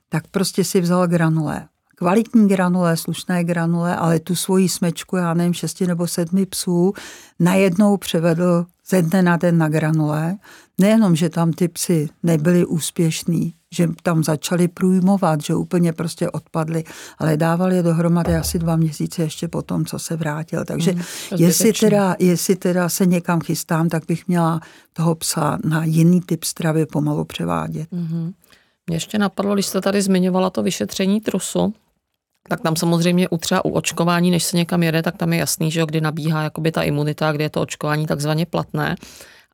tak 0.10 0.28
prostě 0.28 0.64
si 0.64 0.82
vzal 0.82 1.08
granulé 1.08 1.68
kvalitní 2.02 2.48
granule, 2.48 2.98
slušné 2.98 3.44
granule, 3.44 3.96
ale 3.96 4.20
tu 4.20 4.36
svoji 4.36 4.70
smečku, 4.70 5.18
já 5.18 5.34
nevím, 5.34 5.54
šesti 5.54 5.88
nebo 5.88 6.08
sedmi 6.08 6.46
psů, 6.46 6.94
najednou 7.40 7.98
převedl 7.98 8.66
ze 8.90 9.02
dne 9.02 9.22
na 9.22 9.38
den 9.38 9.58
na 9.58 9.70
granule. 9.70 10.38
Nejenom, 10.78 11.16
že 11.16 11.30
tam 11.30 11.54
ty 11.54 11.68
psy 11.68 12.10
nebyli 12.24 12.66
úspěšní, 12.66 13.54
že 13.72 13.88
tam 14.04 14.24
začali 14.24 14.68
průjmovat, 14.68 15.42
že 15.42 15.56
úplně 15.56 15.94
prostě 15.94 16.30
odpadli, 16.30 16.84
ale 17.18 17.38
dával 17.38 17.74
je 17.74 17.84
dohromady 17.84 18.36
asi 18.36 18.60
dva 18.60 18.76
měsíce 18.76 19.22
ještě 19.22 19.48
po 19.48 19.62
tom, 19.62 19.86
co 19.86 20.00
se 20.00 20.16
vrátil. 20.16 20.66
Takže 20.66 20.92
mm, 20.92 21.02
jestli, 21.38 21.74
teda, 21.74 22.16
jestli 22.20 22.56
teda 22.56 22.90
se 22.90 23.06
někam 23.06 23.42
chystám, 23.42 23.90
tak 23.90 24.04
bych 24.08 24.28
měla 24.28 24.60
toho 24.94 25.16
psa 25.16 25.58
na 25.64 25.84
jiný 25.84 26.22
typ 26.22 26.44
stravy 26.44 26.86
pomalu 26.86 27.26
převádět. 27.26 27.92
Mm-hmm. 27.92 28.34
Mě 28.88 28.96
ještě 28.96 29.18
napadlo, 29.18 29.54
když 29.54 29.66
jste 29.66 29.82
tady 29.82 30.02
zmiňovala 30.02 30.50
to 30.50 30.64
vyšetření 30.64 31.22
trusu, 31.22 31.74
tak 32.50 32.62
tam 32.62 32.76
samozřejmě 32.76 33.30
u 33.30 33.38
třeba 33.38 33.66
u 33.66 33.70
očkování, 33.70 34.32
než 34.32 34.44
se 34.44 34.58
někam 34.58 34.84
jede, 34.84 35.04
tak 35.04 35.18
tam 35.18 35.34
je 35.34 35.40
jasný, 35.40 35.72
že 35.72 35.86
kdy 35.86 36.02
nabíhá 36.02 36.44
jakoby 36.44 36.72
ta 36.72 36.82
imunita, 36.82 37.32
kdy 37.32 37.44
je 37.44 37.50
to 37.50 37.62
očkování 37.62 38.08
takzvaně 38.08 38.46
platné. 38.46 38.96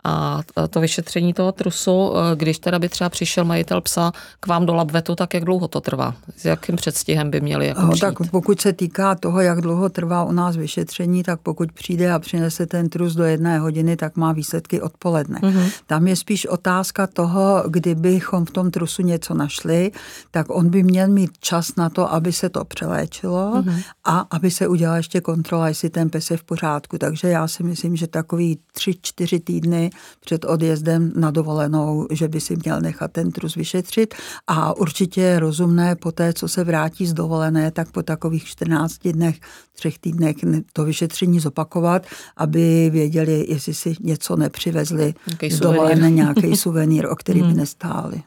A 0.03 0.41
to 0.69 0.79
vyšetření 0.79 1.33
toho 1.33 1.51
trusu, 1.51 2.11
e, 2.17 2.35
když 2.35 2.59
teda 2.59 2.79
by 2.79 2.89
třeba 2.89 3.09
přišel 3.09 3.45
majitel 3.45 3.81
psa 3.81 4.11
k 4.39 4.47
vám 4.47 4.65
do 4.65 4.73
labvetu, 4.73 5.15
tak 5.15 5.33
jak 5.33 5.45
dlouho 5.45 5.67
to 5.67 5.81
trvá? 5.81 6.15
S 6.37 6.45
jakým 6.45 6.75
předstihem 6.75 7.31
by 7.31 7.41
měli 7.41 7.67
jako 7.67 7.81
no, 7.81 7.97
Tak 7.97 8.15
pokud 8.31 8.61
se 8.61 8.73
týká 8.73 9.15
toho, 9.15 9.41
jak 9.41 9.61
dlouho 9.61 9.89
trvá 9.89 10.23
u 10.23 10.31
nás 10.31 10.55
vyšetření, 10.55 11.23
tak 11.23 11.39
pokud 11.41 11.71
přijde 11.71 12.11
a 12.11 12.19
přinese 12.19 12.65
ten 12.65 12.89
trus 12.89 13.15
do 13.15 13.23
jedné 13.23 13.59
hodiny, 13.59 13.95
tak 13.95 14.17
má 14.17 14.31
výsledky 14.31 14.81
odpoledne. 14.81 15.39
Mm-hmm. 15.39 15.71
Tam 15.87 16.07
je 16.07 16.15
spíš 16.15 16.45
otázka 16.45 17.07
toho, 17.07 17.63
kdybychom 17.67 18.45
v 18.45 18.51
tom 18.51 18.71
trusu 18.71 19.01
něco 19.01 19.33
našli, 19.33 19.91
tak 20.31 20.45
on 20.49 20.69
by 20.69 20.83
měl 20.83 21.07
mít 21.07 21.31
čas 21.39 21.75
na 21.75 21.89
to, 21.89 22.13
aby 22.13 22.33
se 22.33 22.49
to 22.49 22.65
přeléčilo 22.65 23.53
mm-hmm. 23.55 23.83
a 24.03 24.19
aby 24.19 24.51
se 24.51 24.67
udělala 24.67 24.97
ještě 24.97 25.21
kontrola, 25.21 25.67
jestli 25.67 25.89
ten 25.89 26.09
pes 26.09 26.31
je 26.31 26.37
v 26.37 26.43
pořádku. 26.43 26.97
Takže 26.97 27.27
já 27.27 27.47
si 27.47 27.63
myslím, 27.63 27.95
že 27.95 28.07
takový 28.07 28.59
tři, 28.73 28.95
čtyři 29.01 29.39
týdny 29.39 29.86
před 30.19 30.45
odjezdem 30.45 31.11
na 31.15 31.31
dovolenou, 31.31 32.07
že 32.11 32.27
by 32.27 32.41
si 32.41 32.55
měl 32.63 32.81
nechat 32.81 33.11
ten 33.11 33.31
trus 33.31 33.55
vyšetřit 33.55 34.15
a 34.47 34.77
určitě 34.77 35.21
je 35.21 35.39
rozumné 35.39 35.95
po 35.95 36.11
té, 36.11 36.33
co 36.33 36.47
se 36.47 36.63
vrátí 36.63 37.07
z 37.07 37.13
dovolené, 37.13 37.71
tak 37.71 37.91
po 37.91 38.03
takových 38.03 38.45
14 38.45 38.97
dnech, 39.03 39.39
třech 39.73 39.99
týdnech 39.99 40.35
to 40.73 40.85
vyšetření 40.85 41.39
zopakovat, 41.39 42.05
aby 42.37 42.89
věděli, 42.89 43.45
jestli 43.49 43.73
si 43.73 43.95
něco 44.01 44.35
nepřivezli 44.35 45.13
z 45.49 45.59
dovolené, 45.59 46.11
nějaký 46.11 46.55
suvenýr, 46.55 47.07
o 47.09 47.15
který 47.15 47.41
by 47.41 47.47
hmm. 47.47 47.57
nestáli. 47.57 48.23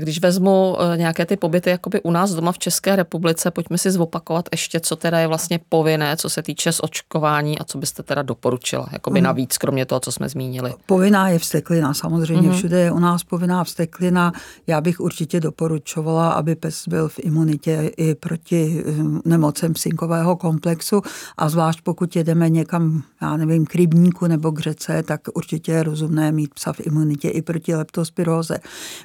Když 0.00 0.20
vezmu 0.20 0.76
eh, 0.80 0.96
nějaké 0.96 1.26
ty 1.26 1.36
pobyty 1.36 1.70
jakoby 1.70 2.02
u 2.02 2.10
nás 2.10 2.30
doma 2.30 2.52
v 2.52 2.58
České 2.58 2.96
republice, 2.96 3.50
pojďme 3.50 3.78
si 3.78 3.90
zopakovat 3.90 4.48
ještě, 4.52 4.80
co 4.80 4.96
teda 4.96 5.18
je 5.18 5.26
vlastně 5.26 5.60
povinné, 5.68 6.16
co 6.16 6.30
se 6.30 6.42
týče 6.42 6.70
očkování 6.82 7.58
a 7.58 7.64
co 7.64 7.78
byste 7.78 8.02
teda 8.02 8.22
doporučila, 8.22 8.86
jakoby 8.92 9.20
mm. 9.20 9.24
navíc, 9.24 9.58
kromě 9.58 9.86
toho, 9.86 10.00
co 10.00 10.12
jsme 10.12 10.28
zmínili. 10.28 10.74
Povinná 10.86 11.28
je 11.28 11.38
vsteklina, 11.38 11.94
samozřejmě 11.94 12.48
mm. 12.48 12.54
všude 12.54 12.80
je 12.80 12.92
u 12.92 12.98
nás 12.98 13.24
povinná 13.24 13.64
vsteklina. 13.64 14.32
Já 14.66 14.80
bych 14.80 15.00
určitě 15.00 15.40
doporučovala, 15.40 16.32
aby 16.32 16.54
pes 16.54 16.88
byl 16.88 17.08
v 17.08 17.18
imunitě 17.18 17.90
i 17.96 18.14
proti 18.14 18.84
hm, 18.86 19.20
nemocem 19.24 19.72
psinkového 19.72 20.36
komplexu 20.36 21.02
a 21.36 21.48
zvlášť 21.48 21.80
pokud 21.82 22.16
jedeme 22.16 22.50
někam, 22.50 23.02
já 23.22 23.36
nevím, 23.36 23.66
k 23.66 23.74
rybníku 23.74 24.26
nebo 24.26 24.52
k 24.52 24.58
řece, 24.58 25.02
tak 25.02 25.20
určitě 25.34 25.72
je 25.72 25.82
rozumné 25.82 26.32
mít 26.32 26.54
psa 26.54 26.72
v 26.72 26.80
imunitě 26.80 27.28
i 27.28 27.42
proti 27.42 27.74
leptospiróze. 27.74 28.58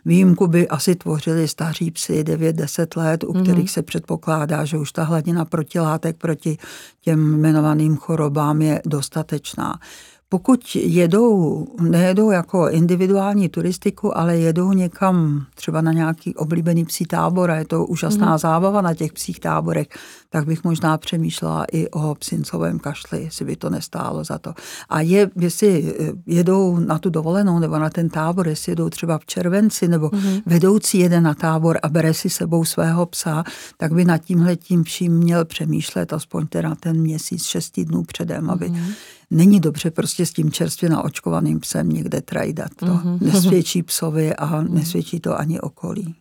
Výjimku 0.05 0.47
by 0.47 0.67
asi 0.79 0.95
tvořili 0.95 1.47
staří 1.47 1.91
psy 1.91 2.23
9-10 2.23 3.01
let, 3.01 3.23
u 3.23 3.33
kterých 3.33 3.65
mm-hmm. 3.65 3.73
se 3.73 3.81
předpokládá, 3.81 4.65
že 4.65 4.77
už 4.77 4.91
ta 4.91 5.03
hladina 5.03 5.45
protilátek 5.45 6.17
proti 6.17 6.57
těm 7.01 7.33
jmenovaným 7.33 7.97
chorobám 7.97 8.61
je 8.61 8.81
dostatečná. 8.85 9.79
Pokud 10.29 10.75
jedou, 10.75 11.67
nejedou 11.81 12.31
jako 12.31 12.69
individuální 12.69 13.49
turistiku, 13.49 14.17
ale 14.17 14.37
jedou 14.37 14.73
někam 14.73 15.45
třeba 15.55 15.81
na 15.81 15.91
nějaký 15.91 16.35
oblíbený 16.35 16.85
psí 16.85 17.05
tábor 17.05 17.51
a 17.51 17.55
je 17.55 17.65
to 17.65 17.85
úžasná 17.85 18.31
mm. 18.31 18.37
zábava 18.37 18.81
na 18.81 18.93
těch 18.93 19.13
psích 19.13 19.39
táborech, 19.39 19.87
tak 20.29 20.45
bych 20.45 20.63
možná 20.63 20.97
přemýšlela 20.97 21.65
i 21.71 21.89
o 21.89 22.15
psincovém 22.15 22.79
kašli, 22.79 23.23
jestli 23.23 23.45
by 23.45 23.55
to 23.55 23.69
nestálo 23.69 24.23
za 24.23 24.37
to. 24.37 24.53
A 24.89 25.01
je, 25.01 25.29
jestli 25.35 25.95
jedou 26.25 26.79
na 26.79 26.99
tu 26.99 27.09
dovolenou 27.09 27.59
nebo 27.59 27.79
na 27.79 27.89
ten 27.89 28.09
tábor, 28.09 28.47
jestli 28.47 28.71
jedou 28.71 28.89
třeba 28.89 29.17
v 29.17 29.25
červenci 29.25 29.87
nebo 29.87 30.09
mm. 30.13 30.37
vedoucí 30.45 30.99
jede 30.99 31.21
na 31.21 31.33
tábor 31.33 31.79
a 31.83 31.89
bere 31.89 32.13
si 32.13 32.29
sebou 32.29 32.65
svého 32.65 33.05
psa, 33.05 33.43
tak 33.77 33.93
by 33.93 34.05
nad 34.05 34.17
tímhle 34.17 34.55
tím 34.55 34.83
vším 34.83 35.13
měl 35.13 35.45
přemýšlet 35.45 36.13
aspoň 36.13 36.47
teda 36.47 36.75
ten 36.75 37.01
měsíc, 37.01 37.43
šesti 37.45 37.85
dnů 37.85 38.03
předem, 38.03 38.49
aby 38.49 38.69
mm 38.69 38.79
není 39.31 39.59
dobře 39.59 39.91
prostě 39.91 40.25
s 40.25 40.31
tím 40.31 40.51
čerstvě 40.51 40.89
naočkovaným 40.89 41.59
psem 41.59 41.89
někde 41.89 42.21
trajdat. 42.21 42.71
To 42.75 42.85
mm-hmm. 42.85 43.21
nesvědčí 43.21 43.83
psovi 43.89 44.35
a 44.35 44.61
nesvědčí 44.61 45.19
to 45.19 45.39
ani 45.39 45.59
okolí. 45.59 46.15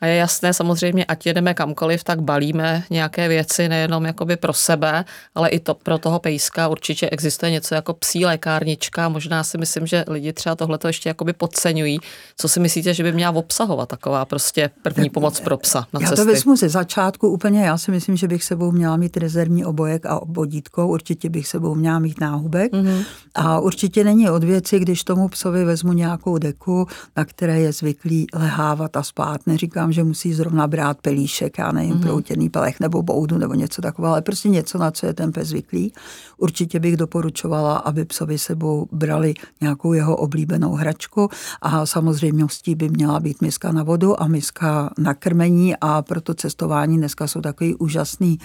A 0.00 0.06
je 0.06 0.16
jasné 0.16 0.54
samozřejmě, 0.54 1.04
ať 1.04 1.26
jedeme 1.26 1.54
kamkoliv, 1.54 2.04
tak 2.04 2.20
balíme 2.22 2.82
nějaké 2.90 3.28
věci 3.28 3.68
nejenom 3.68 4.04
jakoby 4.04 4.36
pro 4.36 4.52
sebe, 4.52 5.04
ale 5.34 5.48
i 5.48 5.60
to 5.60 5.74
pro 5.74 5.98
toho 5.98 6.18
pejska. 6.18 6.68
Určitě 6.68 7.10
existuje 7.10 7.52
něco 7.52 7.74
jako 7.74 7.94
psí 7.94 8.24
lékárnička. 8.24 9.08
Možná 9.08 9.44
si 9.44 9.58
myslím, 9.58 9.86
že 9.86 10.04
lidi 10.08 10.32
třeba 10.32 10.54
tohle 10.56 10.78
ještě 10.86 11.08
jakoby 11.08 11.32
podceňují. 11.32 11.98
Co 12.36 12.48
si 12.48 12.60
myslíte, 12.60 12.94
že 12.94 13.02
by 13.02 13.12
měla 13.12 13.32
obsahovat 13.36 13.88
taková 13.88 14.24
prostě 14.24 14.70
první 14.82 15.10
pomoc 15.10 15.40
pro 15.40 15.56
psa 15.56 15.86
na 15.92 16.00
Já 16.00 16.08
cesty? 16.08 16.24
to 16.24 16.32
vezmu 16.32 16.56
ze 16.56 16.68
začátku 16.68 17.28
úplně. 17.28 17.64
Já 17.64 17.78
si 17.78 17.90
myslím, 17.90 18.16
že 18.16 18.28
bych 18.28 18.44
sebou 18.44 18.72
měla 18.72 18.96
mít 18.96 19.16
rezervní 19.16 19.64
obojek 19.64 20.06
a 20.06 20.22
obodítko. 20.22 20.88
Určitě 20.88 21.28
bych 21.28 21.48
sebou 21.48 21.74
měla 21.74 21.98
mít 21.98 22.20
náhubek. 22.20 22.72
Mm-hmm. 22.72 23.04
A 23.34 23.60
určitě 23.60 24.04
není 24.04 24.30
od 24.30 24.44
věci, 24.44 24.78
když 24.78 25.04
tomu 25.04 25.28
psovi 25.28 25.64
vezmu 25.64 25.92
nějakou 25.92 26.38
deku, 26.38 26.86
na 27.16 27.24
které 27.24 27.60
je 27.60 27.72
zvyklý 27.72 28.26
lehávat 28.34 28.96
a 28.96 29.02
spát 29.02 29.40
neříkám, 29.48 29.92
že 29.92 30.04
musí 30.04 30.34
zrovna 30.34 30.66
brát 30.66 30.98
pelíšek, 31.00 31.58
já 31.58 31.72
nevím, 31.72 31.94
mm-hmm. 31.94 32.02
proutěný 32.02 32.48
pelech 32.48 32.80
nebo 32.80 33.02
boudu 33.02 33.38
nebo 33.38 33.54
něco 33.54 33.82
takového, 33.82 34.12
ale 34.12 34.22
prostě 34.22 34.48
něco, 34.48 34.78
na 34.78 34.90
co 34.90 35.06
je 35.06 35.14
ten 35.14 35.32
pes 35.32 35.48
zvyklý. 35.48 35.92
Určitě 36.36 36.80
bych 36.80 36.96
doporučovala, 36.96 37.76
aby 37.76 38.04
psovi 38.04 38.38
sebou 38.38 38.88
brali 38.92 39.34
nějakou 39.60 39.92
jeho 39.92 40.16
oblíbenou 40.16 40.72
hračku 40.72 41.28
a 41.62 41.86
samozřejmostí 41.86 42.74
by 42.74 42.88
měla 42.88 43.20
být 43.20 43.40
miska 43.40 43.72
na 43.72 43.82
vodu 43.82 44.22
a 44.22 44.26
miska 44.26 44.90
na 44.98 45.14
krmení 45.14 45.74
a 45.80 46.02
proto 46.02 46.34
cestování 46.34 46.96
dneska 46.96 47.26
jsou 47.26 47.40
takový 47.40 47.74
úžasný 47.74 48.38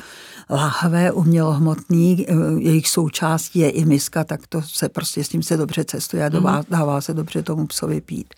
lahve, 0.49 1.11
umělohmotný, 1.11 2.25
jejich 2.57 2.87
součástí 2.87 3.59
je 3.59 3.69
i 3.69 3.85
miska, 3.85 4.23
tak 4.23 4.47
to 4.47 4.61
se 4.61 4.89
prostě 4.89 5.23
s 5.23 5.29
tím 5.29 5.43
se 5.43 5.57
dobře 5.57 5.83
cestuje 5.83 6.25
a 6.25 6.29
mm-hmm. 6.29 6.63
dává 6.69 7.01
se 7.01 7.13
dobře 7.13 7.43
tomu 7.43 7.67
psovi 7.67 8.01
pít. 8.01 8.33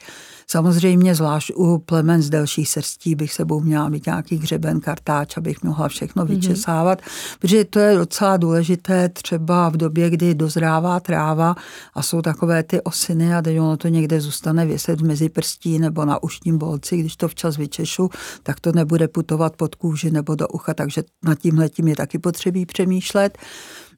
Samozřejmě 0.48 1.16
zvlášť 1.16 1.52
u 1.56 1.78
plemen 1.78 2.22
z 2.22 2.30
delších 2.30 2.70
srstí 2.70 3.16
bych 3.16 3.34
sebou 3.34 3.60
měla 3.60 3.90
mít 3.90 4.06
nějaký 4.06 4.36
hřeben, 4.36 4.80
kartáč, 4.80 5.38
abych 5.38 5.64
mohla 5.64 5.88
všechno 5.88 6.26
mhm. 6.26 6.36
vyčesávat, 6.36 7.02
mm-hmm. 7.02 7.38
protože 7.40 7.66
to 7.66 7.80
je 7.80 7.98
docela 7.98 8.38
důležité 8.38 9.10
třeba 9.10 9.70
v 9.70 9.78
době, 9.78 10.10
kdy 10.10 10.36
dozrává 10.36 11.00
tráva 11.00 11.56
a 11.94 12.02
jsou 12.02 12.22
takové 12.22 12.64
ty 12.64 12.82
osiny 12.82 13.36
a 13.36 13.42
teď 13.42 13.60
ono 13.60 13.78
to 13.78 13.88
někde 13.88 14.22
zůstane 14.22 14.66
věset 14.66 15.02
mezi 15.02 15.30
prstí 15.30 15.80
nebo 15.80 16.06
na 16.06 16.24
ušním 16.24 16.58
bolci, 16.58 16.98
když 16.98 17.16
to 17.16 17.28
včas 17.28 17.58
vyčešu, 17.58 18.10
tak 18.44 18.60
to 18.60 18.72
nebude 18.72 19.08
putovat 19.08 19.56
pod 19.56 19.76
kůži 19.76 20.12
nebo 20.12 20.36
do 20.36 20.48
ucha, 20.48 20.74
takže 20.74 21.04
nad 21.24 21.40
tímhle 21.40 21.70
tím 21.70 21.88
je 21.88 21.96
taky 21.96 22.20
potřebí 22.20 22.66
přemýšlet. 22.66 23.38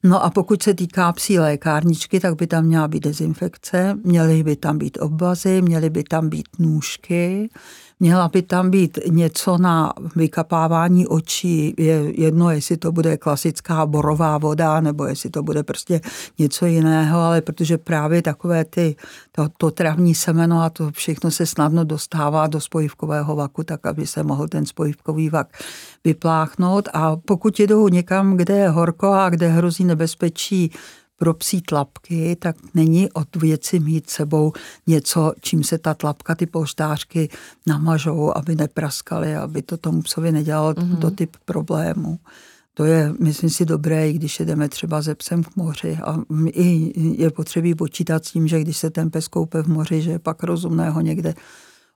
No 0.02 0.24
a 0.24 0.30
pokud 0.30 0.62
se 0.62 0.74
týká 0.74 1.12
psí 1.12 1.38
lékárničky, 1.38 2.20
tak 2.20 2.36
by 2.36 2.46
tam 2.46 2.64
měla 2.64 2.88
být 2.88 3.04
dezinfekce, 3.04 3.98
měly 4.04 4.42
by 4.42 4.56
tam 4.56 4.78
být 4.78 4.98
obvazy, 5.00 5.62
měly 5.62 5.90
by 5.90 6.04
tam 6.04 6.28
být 6.28 6.48
nůžky, 6.58 7.48
Měla 8.00 8.28
by 8.28 8.42
tam 8.42 8.70
být 8.70 8.98
něco 9.08 9.58
na 9.58 9.92
vykapávání 10.16 11.06
očí, 11.06 11.74
je 11.78 12.20
jedno, 12.20 12.50
jestli 12.50 12.76
to 12.76 12.92
bude 12.92 13.16
klasická 13.16 13.86
borová 13.86 14.38
voda, 14.38 14.80
nebo 14.80 15.04
jestli 15.04 15.30
to 15.30 15.42
bude 15.42 15.62
prostě 15.62 16.00
něco 16.38 16.66
jiného, 16.66 17.20
ale 17.20 17.40
protože 17.40 17.78
právě 17.78 18.22
takové 18.22 18.64
ty, 18.64 18.96
to, 19.32 19.48
to 19.56 19.70
travní 19.70 20.14
semeno 20.14 20.62
a 20.62 20.70
to 20.70 20.90
všechno 20.90 21.30
se 21.30 21.46
snadno 21.46 21.84
dostává 21.84 22.46
do 22.46 22.60
spojivkového 22.60 23.36
vaku, 23.36 23.64
tak 23.64 23.86
aby 23.86 24.06
se 24.06 24.22
mohl 24.22 24.48
ten 24.48 24.66
spojivkový 24.66 25.30
vak 25.30 25.62
vypláchnout. 26.04 26.88
A 26.92 27.16
pokud 27.16 27.60
jedou 27.60 27.88
někam, 27.88 28.36
kde 28.36 28.56
je 28.56 28.68
horko 28.68 29.12
a 29.12 29.30
kde 29.30 29.48
hrozí 29.48 29.84
nebezpečí 29.84 30.72
pro 31.18 31.34
psí 31.34 31.62
tlapky, 31.62 32.36
tak 32.36 32.56
není 32.74 33.12
od 33.12 33.36
věci 33.36 33.80
mít 33.80 34.10
sebou 34.10 34.52
něco, 34.86 35.32
čím 35.40 35.64
se 35.64 35.78
ta 35.78 35.94
tlapka, 35.94 36.34
ty 36.34 36.46
polštářky 36.46 37.28
namažou, 37.66 38.32
aby 38.36 38.54
nepraskaly, 38.56 39.36
aby 39.36 39.62
to 39.62 39.76
tomu 39.76 40.02
psovi 40.02 40.32
nedělalo 40.32 40.72
mm-hmm. 40.72 40.98
do 40.98 41.10
typ 41.10 41.36
problémů. 41.44 42.18
To 42.74 42.84
je, 42.84 43.12
myslím 43.20 43.50
si, 43.50 43.64
dobré, 43.64 44.10
i 44.10 44.12
když 44.12 44.40
jedeme 44.40 44.68
třeba 44.68 45.02
ze 45.02 45.14
psem 45.14 45.44
k 45.44 45.56
moři. 45.56 45.98
A 46.04 46.18
i 46.46 46.92
je 47.22 47.30
potřebí 47.30 47.74
počítat 47.74 48.24
s 48.24 48.32
tím, 48.32 48.48
že 48.48 48.60
když 48.60 48.76
se 48.76 48.90
ten 48.90 49.10
pes 49.10 49.28
koupe 49.28 49.62
v 49.62 49.66
moři, 49.66 50.02
že 50.02 50.10
je 50.10 50.18
pak 50.18 50.42
rozumné 50.42 50.90
ho 50.90 51.00
někde 51.00 51.34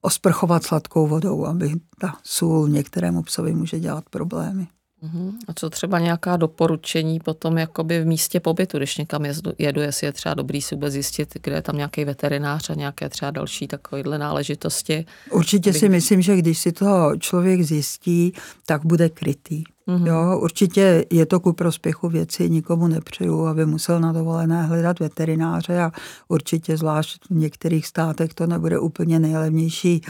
osprchovat 0.00 0.64
sladkou 0.64 1.06
vodou, 1.06 1.46
aby 1.46 1.74
ta 2.00 2.14
sůl 2.22 2.68
některému 2.68 3.22
psovi 3.22 3.54
může 3.54 3.80
dělat 3.80 4.04
problémy. 4.10 4.66
Mhm. 5.02 5.38
A 5.48 5.52
co 5.54 5.70
třeba 5.70 5.98
nějaká 5.98 6.36
doporučení 6.36 7.20
potom 7.20 7.58
jakoby 7.58 8.00
v 8.00 8.06
místě 8.06 8.40
pobytu, 8.40 8.76
když 8.76 8.96
někam 8.96 9.24
jedu, 9.58 9.80
jestli 9.80 10.06
je 10.06 10.12
třeba 10.12 10.34
dobrý 10.34 10.62
si 10.62 10.74
vůbec 10.74 10.92
zjistit, 10.92 11.34
kde 11.42 11.54
je 11.54 11.62
tam 11.62 11.76
nějaký 11.76 12.04
veterinář 12.04 12.70
a 12.70 12.74
nějaké 12.74 13.08
třeba 13.08 13.30
další 13.30 13.68
takovéhle 13.68 14.18
náležitosti? 14.18 15.06
Určitě 15.30 15.72
bych... 15.72 15.80
si 15.80 15.88
myslím, 15.88 16.22
že 16.22 16.36
když 16.36 16.58
si 16.58 16.72
to 16.72 17.12
člověk 17.18 17.62
zjistí, 17.62 18.32
tak 18.66 18.84
bude 18.84 19.08
krytý. 19.08 19.64
Mm-hmm. 19.88 20.06
Jo, 20.06 20.38
určitě 20.42 21.04
je 21.10 21.26
to 21.26 21.40
ku 21.40 21.52
prospěchu 21.52 22.08
věci, 22.08 22.50
nikomu 22.50 22.88
nepřeju, 22.88 23.46
aby 23.46 23.66
musel 23.66 24.00
na 24.00 24.12
dovolené 24.12 24.62
hledat 24.62 25.00
veterináře 25.00 25.80
a 25.80 25.92
určitě 26.28 26.76
zvlášť 26.76 27.24
v 27.30 27.34
některých 27.34 27.86
státech 27.86 28.34
to 28.34 28.46
nebude 28.46 28.78
úplně 28.78 29.18
nejlevnější 29.18 30.02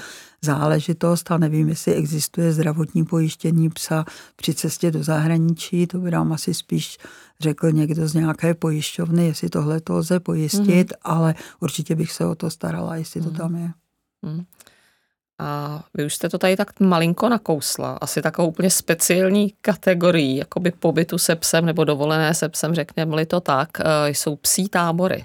záležitost 0.43 1.31
a 1.31 1.38
nevím, 1.38 1.69
jestli 1.69 1.95
existuje 1.95 2.52
zdravotní 2.52 3.05
pojištění 3.05 3.71
psa 3.71 4.05
při 4.37 4.55
cestě 4.55 4.91
do 4.91 5.02
zahraničí, 5.02 5.87
to 5.87 5.99
by 5.99 6.11
nám 6.11 6.33
asi 6.33 6.55
spíš 6.55 6.99
řekl 7.41 7.73
někdo 7.73 8.09
z 8.09 8.14
nějaké 8.14 8.55
pojišťovny, 8.55 9.26
jestli 9.26 9.49
tohle 9.49 9.81
to 9.81 9.95
lze 9.95 10.21
pojistit, 10.21 10.91
mm-hmm. 10.91 11.00
ale 11.02 11.35
určitě 11.61 11.95
bych 11.95 12.12
se 12.12 12.26
o 12.26 12.35
to 12.35 12.50
starala, 12.50 12.97
jestli 12.97 13.21
mm-hmm. 13.21 13.25
to 13.25 13.31
mhm. 13.31 13.38
tam 13.38 13.55
je. 13.55 13.71
Mm. 14.23 14.45
A 15.43 15.85
vy 15.95 16.05
už 16.05 16.15
jste 16.15 16.29
to 16.29 16.39
tady 16.39 16.57
tak 16.57 16.81
malinko 16.81 17.29
nakousla, 17.29 17.99
asi 18.01 18.23
takovou 18.23 18.49
úplně 18.49 18.71
speciální 18.71 19.55
kategorii, 19.61 20.39
jakoby 20.39 20.71
pobytu 20.71 21.19
se 21.19 21.37
psem 21.37 21.67
nebo 21.67 21.85
dovolené 21.85 22.35
se 22.35 22.49
psem, 22.49 22.75
řekněme-li 22.75 23.27
to 23.27 23.41
tak, 23.41 23.69
eh, 23.81 24.09
jsou 24.09 24.37
psí 24.37 24.69
tábory 24.69 25.25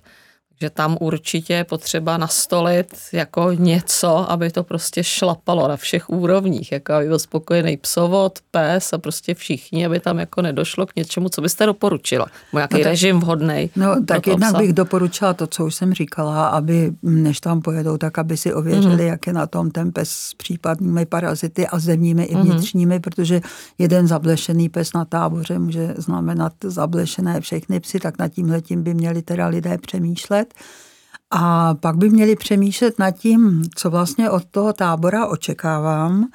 že 0.61 0.69
tam 0.69 0.97
určitě 0.99 1.53
je 1.53 1.63
potřeba 1.63 2.17
nastolit 2.17 2.97
jako 3.13 3.51
něco, 3.51 4.31
aby 4.31 4.49
to 4.49 4.63
prostě 4.63 5.03
šlapalo 5.03 5.67
na 5.67 5.77
všech 5.77 6.09
úrovních, 6.09 6.71
jako 6.71 6.93
aby 6.93 7.07
byl 7.07 7.19
spokojený 7.19 7.77
psovod, 7.77 8.39
pes 8.51 8.93
a 8.93 8.97
prostě 8.97 9.33
všichni, 9.33 9.85
aby 9.85 9.99
tam 9.99 10.19
jako 10.19 10.41
nedošlo 10.41 10.85
k 10.85 10.95
něčemu, 10.95 11.29
co 11.29 11.41
byste 11.41 11.65
doporučila. 11.65 12.25
Nějaký 12.53 12.73
no 12.73 12.79
tak, 12.79 12.87
režim 12.87 13.19
vhodný. 13.19 13.69
No 13.75 14.03
tak 14.05 14.27
jednak 14.27 14.49
psa. 14.49 14.59
bych 14.59 14.73
doporučila 14.73 15.33
to, 15.33 15.47
co 15.47 15.65
už 15.65 15.75
jsem 15.75 15.93
říkala, 15.93 16.47
aby 16.47 16.91
než 17.03 17.39
tam 17.39 17.61
pojedou, 17.61 17.97
tak 17.97 18.17
aby 18.17 18.37
si 18.37 18.53
ověřili, 18.53 18.95
mm-hmm. 18.95 19.07
jak 19.07 19.27
je 19.27 19.33
na 19.33 19.47
tom 19.47 19.71
ten 19.71 19.91
pes 19.91 20.09
s 20.09 20.33
případnými 20.33 21.05
parazity 21.05 21.67
a 21.67 21.79
zemními 21.79 22.23
mm-hmm. 22.23 22.31
i 22.31 22.35
mhm. 22.35 22.51
vnitřními, 22.51 22.99
protože 22.99 23.41
jeden 23.77 24.07
zablešený 24.07 24.69
pes 24.69 24.93
na 24.93 25.05
táboře 25.05 25.59
může 25.59 25.93
znamenat 25.97 26.53
zablešené 26.63 27.41
všechny 27.41 27.79
psy, 27.79 27.99
tak 27.99 28.19
nad 28.19 28.27
tímhletím 28.27 28.83
by 28.83 28.93
měli 28.93 29.21
teda 29.21 29.47
lidé 29.47 29.77
přemýšlet 29.77 30.46
přemýšlet 30.47 30.87
a 31.31 31.73
pak 31.73 31.97
by 31.97 32.09
měli 32.09 32.35
přemýšlet 32.35 32.99
nad 32.99 33.11
tím, 33.11 33.63
co 33.75 33.89
vlastně 33.89 34.29
od 34.29 34.45
toho 34.45 34.73
tábora 34.73 35.27
očekávám 35.27 36.27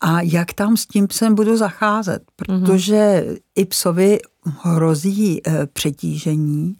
a 0.00 0.20
jak 0.20 0.52
tam 0.52 0.76
s 0.76 0.86
tím 0.86 1.06
psem 1.06 1.34
budu 1.34 1.56
zacházet, 1.56 2.22
mhm. 2.48 2.60
protože 2.60 3.26
i 3.54 3.64
psovi 3.64 4.18
hrozí 4.62 5.40
eh, 5.46 5.66
přetížení 5.72 6.76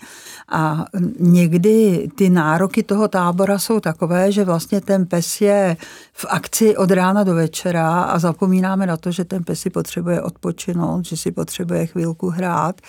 a 0.48 0.84
někdy 1.20 2.08
ty 2.14 2.30
nároky 2.30 2.82
toho 2.82 3.08
tábora 3.08 3.58
jsou 3.58 3.80
takové, 3.80 4.32
že 4.32 4.44
vlastně 4.44 4.80
ten 4.80 5.06
pes 5.06 5.40
je 5.40 5.76
v 6.12 6.26
akci 6.28 6.76
od 6.76 6.90
rána 6.90 7.25
do 7.25 7.34
večera 7.34 8.02
a 8.02 8.18
zapomínáme 8.18 8.87
na 8.87 8.96
to, 8.96 9.10
že 9.10 9.25
ten 9.25 9.44
pes 9.44 9.60
si 9.60 9.70
potřebuje 9.70 10.22
odpočinout, 10.22 11.04
že 11.04 11.16
si 11.16 11.30
potřebuje 11.30 11.87
chvílku 11.87 12.28
hrát. 12.28 12.80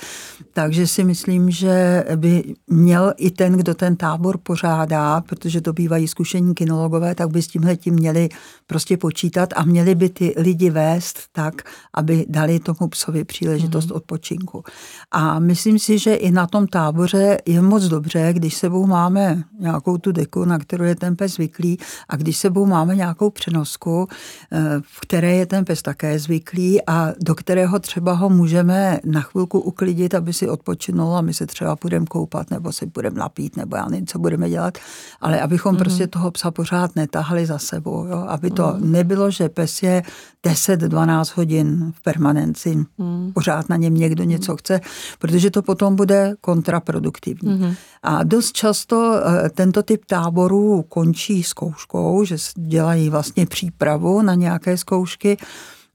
Takže 0.54 0.88
si 0.88 1.04
myslím, 1.04 1.52
že 1.52 2.06
by 2.16 2.56
měl 2.68 3.14
i 3.18 3.32
ten, 3.32 3.54
kdo 3.54 3.74
ten 3.74 3.96
tábor 3.96 4.38
pořádá, 4.38 5.22
protože 5.22 5.62
to 5.62 5.74
bývají 5.74 6.08
zkušení 6.08 6.56
kinologové, 6.56 7.16
tak 7.16 7.30
by 7.30 7.42
s 7.42 7.48
tímhle 7.48 7.76
tím 7.76 7.94
měli 7.94 8.30
prostě 8.68 8.98
počítat 8.98 9.50
a 9.56 9.64
měli 9.64 9.96
by 9.96 10.10
ty 10.10 10.34
lidi 10.38 10.70
vést 10.70 11.20
tak, 11.32 11.62
aby 11.94 12.26
dali 12.30 12.60
tomu 12.60 12.90
psovi 12.90 13.24
příležitost 13.24 13.90
mm-hmm. 13.90 13.96
odpočinku. 13.96 14.64
A 15.12 15.40
myslím 15.40 15.80
si, 15.80 16.00
že 16.00 16.14
i 16.16 16.32
na 16.32 16.48
tom 16.48 16.68
táboře 16.68 17.38
je 17.46 17.62
moc 17.62 17.84
dobře, 17.84 18.34
když 18.34 18.56
sebou 18.56 18.86
máme 18.86 19.44
nějakou 19.60 19.98
tu 19.98 20.12
deku, 20.12 20.46
na 20.46 20.60
kterou 20.60 20.84
je 20.84 20.96
ten 20.96 21.16
pes 21.16 21.34
zvyklý 21.34 21.78
a 22.10 22.16
když 22.16 22.38
sebou 22.38 22.66
máme 22.66 22.96
nějakou 22.96 23.30
přenosku, 23.30 24.08
eh, 24.52 24.60
v 24.82 25.00
které 25.00 25.36
je 25.36 25.46
ten 25.46 25.66
pes 25.66 25.82
také 25.82 26.20
zvyklý 26.20 26.86
a 26.86 27.14
do 27.20 27.36
kterého 27.36 27.80
třeba 27.80 28.14
ho 28.14 28.30
můžeme 28.30 29.00
na 29.06 29.22
chvilku 29.22 29.60
uklidit, 29.60 30.16
aby 30.16 30.34
si 30.34 30.50
odpočinul 30.50 31.16
a 31.16 31.22
my 31.22 31.34
se 31.34 31.46
třeba 31.46 31.76
půjdeme 31.76 32.06
koupat 32.06 32.52
nebo 32.52 32.72
si 32.72 32.86
budeme 32.86 33.20
napít 33.20 33.58
nebo 33.58 33.76
já 33.76 33.86
nevím, 33.86 34.08
co 34.08 34.20
budeme 34.20 34.50
dělat, 34.50 34.78
ale 35.22 35.42
abychom 35.42 35.76
mm-hmm. 35.76 35.80
prostě 35.80 36.08
toho 36.08 36.32
psa 36.32 36.52
pořád 36.52 36.96
netahali 36.96 37.46
za 37.46 37.60
sebou, 37.60 38.06
jo? 38.06 38.26
aby 38.28 38.52
to 38.52 38.64
mm-hmm. 38.64 38.92
nebylo, 38.92 39.32
že 39.32 39.50
pes 39.50 39.84
je 39.84 40.04
10-12 40.46 41.32
hodin 41.36 41.92
v 41.96 42.02
permanenci, 42.02 42.86
mm. 42.98 43.32
pořád 43.34 43.70
na 43.70 43.76
něm 43.76 43.94
někdo 43.94 44.24
něco 44.24 44.58
chce, 44.58 44.82
protože 45.20 45.52
to 45.52 45.62
potom 45.62 45.96
bude 45.96 46.34
kontraproduktivní. 46.42 47.50
Mm-hmm. 47.50 47.76
A 48.04 48.24
dost 48.24 48.52
často 48.52 49.14
eh, 49.16 49.50
tento 49.50 49.84
typ 49.84 50.06
táborů 50.06 50.82
končí 50.90 51.44
zkouškou, 51.44 52.24
že 52.24 52.36
dělají 52.58 53.10
vlastně 53.10 53.46
přípravu 53.46 54.22
na 54.22 54.34
nějaké 54.34 54.78
zkoušky, 54.78 55.38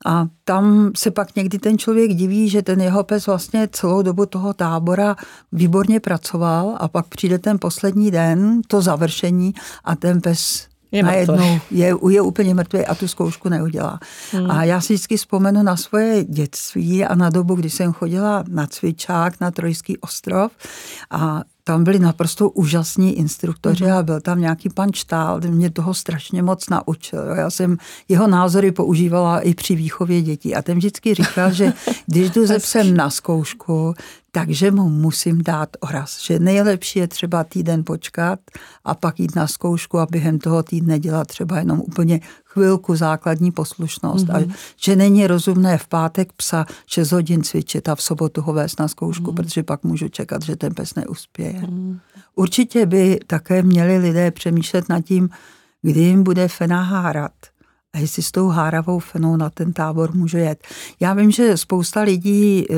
a 0.07 0.27
tam 0.45 0.91
se 0.97 1.11
pak 1.11 1.37
někdy 1.37 1.59
ten 1.59 1.79
člověk 1.79 2.15
diví, 2.15 2.49
že 2.49 2.63
ten 2.63 2.81
jeho 2.81 3.05
pes 3.05 3.27
vlastně 3.27 3.69
celou 3.73 4.03
dobu 4.03 4.27
toho 4.27 4.53
tábora 4.53 5.17
výborně 5.53 6.01
pracoval 6.01 6.77
a 6.81 6.89
pak 6.89 7.07
přijde 7.07 7.39
ten 7.39 7.59
poslední 7.59 8.11
den, 8.11 8.61
to 8.67 8.83
završení 8.83 9.55
a 9.85 9.97
ten 9.97 10.21
pes 10.21 10.67
je 10.97 11.03
najednou 11.03 11.61
je, 11.71 11.95
je 12.11 12.21
úplně 12.21 12.55
mrtvý 12.55 12.87
a 12.87 12.95
tu 12.95 13.09
zkoušku 13.09 13.49
neudělá. 13.49 14.01
Hmm. 14.33 14.51
A 14.51 14.65
já 14.65 14.81
si 14.81 14.95
vždycky 14.95 15.17
vzpomenu 15.17 15.63
na 15.63 15.77
svoje 15.77 16.25
dětství 16.25 17.05
a 17.05 17.15
na 17.15 17.31
dobu, 17.31 17.55
kdy 17.55 17.71
jsem 17.71 17.93
chodila 17.93 18.45
na 18.49 18.67
cvičák 18.67 19.41
na 19.41 19.51
Trojský 19.51 19.99
ostrov 19.99 20.53
a 21.11 21.43
tam 21.67 21.85
byli 21.85 21.99
naprosto 21.99 22.51
úžasní 22.51 23.19
instruktoři 23.19 23.85
mm-hmm. 23.85 23.99
a 23.99 24.03
byl 24.03 24.21
tam 24.21 24.41
nějaký 24.41 24.69
pan 24.69 24.93
Štál, 24.95 25.41
mě 25.41 25.71
toho 25.71 25.95
strašně 25.95 26.43
moc 26.43 26.69
naučil. 26.69 27.21
Já 27.21 27.51
jsem 27.51 27.77
jeho 28.09 28.27
názory 28.27 28.73
používala 28.73 29.41
i 29.41 29.55
při 29.55 29.77
výchově 29.77 30.23
dětí 30.23 30.55
a 30.55 30.63
ten 30.63 30.79
vždycky 30.79 31.15
říkal, 31.15 31.53
že 31.53 31.73
když 32.07 32.31
jdu 32.31 32.47
ze 32.47 32.59
psem 32.59 32.97
na 32.97 33.11
zkoušku, 33.11 33.95
takže 34.35 34.70
mu 34.70 34.88
musím 34.88 35.42
dát 35.42 35.68
oraz, 35.81 36.20
že 36.20 36.38
nejlepší 36.38 36.99
je 36.99 37.09
třeba 37.09 37.44
týden 37.44 37.85
počkat 37.85 38.40
a 38.85 38.94
pak 38.94 39.20
jít 39.20 39.35
na 39.35 39.47
zkoušku 39.47 39.99
a 39.99 40.07
během 40.11 40.38
toho 40.38 40.62
týdne 40.62 40.99
dělat 40.99 41.27
třeba 41.27 41.59
jenom 41.59 41.81
úplně 41.81 42.20
chvilku 42.44 42.97
základní 42.97 43.53
poslušnost 43.53 44.27
mm-hmm. 44.27 44.37
a 44.37 44.38
mhm. 44.38 44.53
že 44.77 44.97
není 44.97 45.27
rozumné 45.27 45.79
v 45.79 45.88
pátek 45.88 46.33
psa 46.33 46.66
6 46.87 47.12
hodin 47.12 47.42
cvičit 47.42 47.88
a 47.88 47.94
v 47.94 48.03
sobotu 48.03 48.42
ho 48.42 48.53
vést 48.53 48.81
na 48.81 48.88
zkoušku, 48.88 49.31
mm-hmm. 49.31 49.35
protože 49.35 49.62
pak 49.62 49.83
můžu 49.85 50.09
čekat, 50.09 50.42
že 50.42 50.57
ten 50.57 50.75
pes 50.75 50.94
neuspěje. 50.94 51.53
Mm-hmm. 51.53 51.99
Určitě 52.35 52.87
by 52.87 53.20
také 53.27 53.62
měli 53.62 53.99
lidé 53.99 54.31
přemýšlet 54.31 54.88
nad 54.88 55.01
tím, 55.01 55.29
kdy 55.83 56.01
jim 56.01 56.23
bude 56.23 56.49
fena 56.49 56.83
hárat 56.83 57.33
a 57.95 57.99
jestli 57.99 58.23
s 58.23 58.33
tou 58.33 58.49
háravou 58.49 58.99
fenou 58.99 59.37
na 59.37 59.51
ten 59.51 59.73
tábor 59.73 60.15
můžu 60.15 60.39
jet. 60.39 60.65
Já 61.01 61.15
vím, 61.15 61.31
že 61.31 61.57
spousta 61.57 62.01
lidí 62.01 62.67
e, 62.71 62.77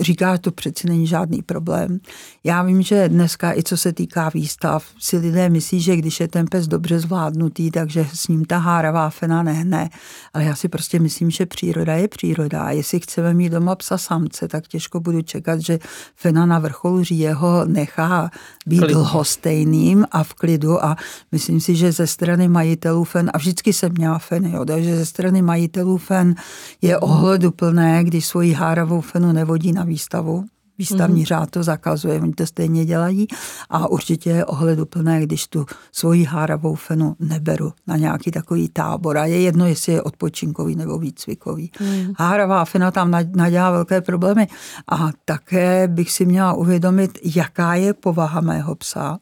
říká, 0.00 0.34
že 0.34 0.38
to 0.38 0.50
přeci 0.50 0.88
není 0.88 1.06
žádný 1.06 1.42
problém. 1.42 2.00
Já 2.44 2.62
vím, 2.62 2.82
že 2.82 3.08
dneska 3.08 3.54
i 3.54 3.62
co 3.62 3.76
se 3.76 3.92
týká 3.92 4.28
výstav, 4.34 4.84
si 4.98 5.16
lidé 5.16 5.48
myslí, 5.48 5.80
že 5.80 5.96
když 5.96 6.20
je 6.20 6.28
ten 6.28 6.46
pes 6.46 6.68
dobře 6.68 7.00
zvládnutý, 7.00 7.70
takže 7.70 8.06
s 8.14 8.28
ním 8.28 8.44
ta 8.44 8.58
háravá 8.58 9.10
fena 9.10 9.42
nehne. 9.42 9.90
Ale 10.34 10.44
já 10.44 10.54
si 10.54 10.68
prostě 10.68 10.98
myslím, 10.98 11.30
že 11.30 11.46
příroda 11.46 11.94
je 11.94 12.08
příroda. 12.08 12.62
A 12.62 12.70
jestli 12.70 13.00
chceme 13.00 13.34
mít 13.34 13.52
doma 13.52 13.74
psa 13.74 13.98
samce, 13.98 14.48
tak 14.48 14.68
těžko 14.68 15.00
budu 15.00 15.22
čekat, 15.22 15.60
že 15.60 15.78
fena 16.16 16.46
na 16.46 16.58
vrcholu 16.58 17.04
říje 17.04 17.34
ho 17.34 17.64
nechá 17.64 18.30
být 18.66 18.78
Klid. 18.78 18.96
lhostejným 18.96 20.06
a 20.10 20.24
v 20.24 20.34
klidu. 20.34 20.84
A 20.84 20.96
myslím 21.32 21.60
si, 21.60 21.76
že 21.76 21.92
ze 21.92 22.06
strany 22.06 22.48
majitelů 22.48 23.04
fen, 23.04 23.30
a 23.34 23.38
vždycky 23.38 23.72
jsem 23.72 23.92
měla 23.92 24.18
feny. 24.30 24.52
Jo. 24.54 24.64
Takže 24.64 24.96
ze 24.96 25.06
strany 25.06 25.42
majitelů 25.42 25.96
fen 25.98 26.34
je 26.82 26.98
ohleduplné, 26.98 28.04
když 28.04 28.26
svoji 28.26 28.52
háravou 28.52 29.00
fenu 29.00 29.32
nevodí 29.32 29.72
na 29.72 29.84
výstavu. 29.84 30.44
Výstavní 30.78 31.22
mm-hmm. 31.22 31.26
řád 31.26 31.50
to 31.50 31.62
zakazuje, 31.62 32.20
oni 32.20 32.32
to 32.32 32.46
stejně 32.46 32.84
dělají 32.84 33.26
a 33.70 33.88
určitě 33.88 34.30
je 34.30 34.44
ohleduplné, 34.44 35.22
když 35.22 35.46
tu 35.46 35.66
svoji 35.92 36.24
háravou 36.24 36.74
fenu 36.74 37.16
neberu 37.20 37.72
na 37.86 37.96
nějaký 37.96 38.30
takový 38.30 38.68
tábor 38.68 39.18
a 39.18 39.24
je 39.24 39.40
jedno, 39.40 39.66
jestli 39.66 39.92
je 39.92 40.02
odpočinkový 40.02 40.76
nebo 40.76 40.98
výcvikový. 40.98 41.70
Mm. 41.80 42.12
Háravá 42.16 42.64
fena 42.64 42.90
tam 42.90 43.10
nadělá 43.36 43.70
velké 43.70 44.00
problémy 44.00 44.48
a 44.88 45.10
také 45.24 45.88
bych 45.88 46.12
si 46.12 46.26
měla 46.26 46.52
uvědomit, 46.52 47.18
jaká 47.24 47.74
je 47.74 47.94
povaha 47.94 48.40
mého 48.40 48.74
psa 48.74 49.18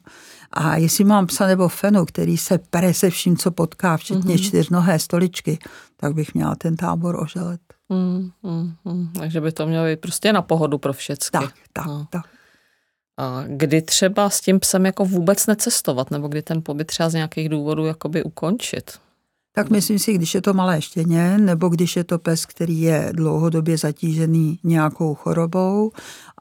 a 0.51 0.77
jestli 0.77 1.03
mám 1.03 1.27
psa 1.27 1.47
nebo 1.47 1.67
fenu, 1.67 2.05
který 2.05 2.37
se 2.37 2.57
pere 2.57 2.93
se 2.93 3.09
vším, 3.09 3.37
co 3.37 3.51
potká, 3.51 3.97
včetně 3.97 4.35
mm-hmm. 4.35 4.47
čtyřnohé 4.47 4.99
stoličky, 4.99 5.59
tak 5.97 6.13
bych 6.13 6.33
měla 6.33 6.55
ten 6.55 6.75
tábor 6.75 7.19
oželet. 7.19 7.61
Mm, 7.89 8.29
mm, 8.43 8.73
mm. 8.85 9.13
Takže 9.13 9.41
by 9.41 9.51
to 9.51 9.67
mělo 9.67 9.85
být 9.85 9.99
prostě 9.99 10.33
na 10.33 10.41
pohodu 10.41 10.77
pro 10.77 10.93
všechny. 10.93 11.29
Tak, 11.31 11.53
tak, 11.73 11.85
no. 11.85 12.07
tak. 12.09 12.25
A 13.17 13.43
kdy 13.47 13.81
třeba 13.81 14.29
s 14.29 14.41
tím 14.41 14.59
psem 14.59 14.85
jako 14.85 15.05
vůbec 15.05 15.47
necestovat, 15.47 16.11
nebo 16.11 16.27
kdy 16.27 16.41
ten 16.41 16.61
pobyt 16.63 16.85
třeba 16.85 17.09
z 17.09 17.13
nějakých 17.13 17.49
důvodů 17.49 17.85
jakoby 17.85 18.23
ukončit? 18.23 18.99
Tak 19.51 19.69
myslím 19.69 19.99
si, 19.99 20.13
když 20.13 20.35
je 20.35 20.41
to 20.41 20.53
malé 20.53 20.81
štěně, 20.81 21.37
nebo 21.37 21.69
když 21.69 21.95
je 21.95 22.03
to 22.03 22.19
pes, 22.19 22.45
který 22.45 22.81
je 22.81 23.09
dlouhodobě 23.11 23.77
zatížený 23.77 24.59
nějakou 24.63 25.15
chorobou 25.15 25.91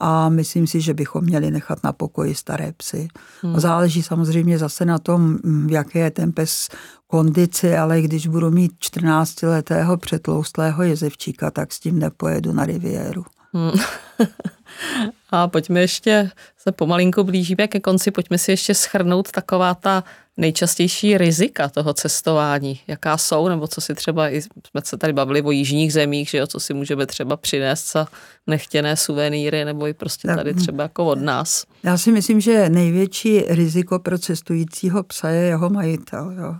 a 0.00 0.28
myslím 0.28 0.66
si, 0.66 0.80
že 0.80 0.94
bychom 0.94 1.24
měli 1.24 1.50
nechat 1.50 1.84
na 1.84 1.92
pokoji 1.92 2.34
staré 2.34 2.72
psy. 2.76 3.08
Hmm. 3.42 3.60
Záleží 3.60 4.02
samozřejmě 4.02 4.58
zase 4.58 4.84
na 4.84 4.98
tom, 4.98 5.38
v 5.66 5.70
jaké 5.70 5.98
je 5.98 6.10
ten 6.10 6.32
pes 6.32 6.68
kondici, 7.06 7.76
ale 7.76 8.02
když 8.02 8.26
budu 8.26 8.50
mít 8.50 8.72
14-letého 8.72 9.96
přetloustlého 9.96 10.82
jezevčíka, 10.82 11.50
tak 11.50 11.72
s 11.72 11.80
tím 11.80 11.98
nepojedu 11.98 12.52
na 12.52 12.64
riviéru. 12.64 13.24
Hmm. 13.52 13.72
A 15.30 15.48
pojďme 15.48 15.80
ještě, 15.80 16.30
se 16.56 16.72
pomalinku 16.72 17.24
blížíme 17.24 17.68
ke 17.68 17.80
konci, 17.80 18.10
pojďme 18.10 18.38
si 18.38 18.50
ještě 18.50 18.74
schrnout 18.74 19.30
taková 19.30 19.74
ta 19.74 20.04
nejčastější 20.38 21.18
rizika 21.18 21.68
toho 21.68 21.94
cestování, 21.94 22.80
jaká 22.86 23.18
jsou, 23.18 23.48
nebo 23.48 23.68
co 23.68 23.80
si 23.80 23.94
třeba, 23.94 24.30
i 24.30 24.42
jsme 24.42 24.80
se 24.84 24.96
tady 24.96 25.12
bavili 25.12 25.42
o 25.42 25.50
jižních 25.50 25.92
zemích, 25.92 26.28
že 26.28 26.38
jo, 26.38 26.46
co 26.46 26.60
si 26.60 26.74
můžeme 26.74 27.06
třeba 27.06 27.36
přinést 27.36 27.92
za 27.92 28.06
nechtěné 28.46 28.96
suvenýry, 28.96 29.64
nebo 29.64 29.86
i 29.86 29.94
prostě 29.94 30.28
tady 30.28 30.54
třeba 30.54 30.82
jako 30.82 31.06
od 31.06 31.20
nás. 31.20 31.64
Já 31.82 31.98
si 31.98 32.12
myslím, 32.12 32.40
že 32.40 32.68
největší 32.68 33.40
riziko 33.48 33.98
pro 33.98 34.18
cestujícího 34.18 35.02
psa 35.02 35.28
je 35.28 35.42
jeho 35.42 35.70
majitel, 35.70 36.32
jo 36.38 36.54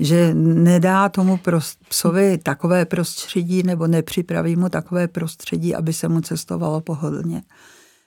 že 0.00 0.34
nedá 0.34 1.08
tomu 1.08 1.40
psovi 1.88 2.38
takové 2.38 2.84
prostředí 2.84 3.62
nebo 3.62 3.86
nepřipraví 3.86 4.56
mu 4.56 4.68
takové 4.68 5.08
prostředí, 5.08 5.74
aby 5.74 5.92
se 5.92 6.08
mu 6.08 6.20
cestovalo 6.20 6.80
pohodlně. 6.80 7.42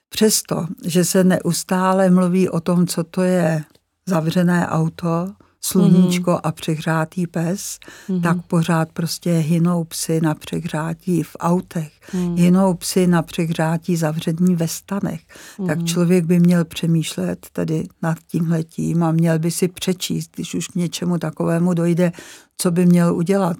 Přesto, 0.09 0.67
že 0.85 1.05
se 1.05 1.23
neustále 1.23 2.09
mluví 2.09 2.49
o 2.49 2.59
tom, 2.59 2.87
co 2.87 3.03
to 3.03 3.21
je 3.21 3.63
zavřené 4.07 4.67
auto, 4.67 5.27
sluníčko 5.61 6.31
mm-hmm. 6.31 6.39
a 6.43 6.51
přehřátý 6.51 7.27
pes, 7.27 7.79
mm-hmm. 8.09 8.21
tak 8.21 8.37
pořád 8.47 8.91
prostě 8.91 9.31
hynou 9.31 9.83
psy 9.83 10.21
na 10.21 10.35
přehřátí 10.35 11.23
v 11.23 11.35
autech, 11.39 11.91
mm-hmm. 12.13 12.35
hynou 12.35 12.73
psy 12.73 13.07
na 13.07 13.21
přehřátí 13.21 13.95
zavření 13.95 14.55
ve 14.55 14.67
stanech. 14.67 15.21
Mm-hmm. 15.21 15.67
Tak 15.67 15.83
člověk 15.83 16.25
by 16.25 16.39
měl 16.39 16.65
přemýšlet 16.65 17.47
tedy 17.51 17.87
nad 18.01 18.17
tímhletím 18.27 19.03
a 19.03 19.11
měl 19.11 19.39
by 19.39 19.51
si 19.51 19.67
přečíst, 19.67 20.31
když 20.35 20.53
už 20.53 20.67
k 20.67 20.75
něčemu 20.75 21.17
takovému 21.17 21.73
dojde, 21.73 22.11
co 22.57 22.71
by 22.71 22.85
měl 22.85 23.15
udělat 23.15 23.57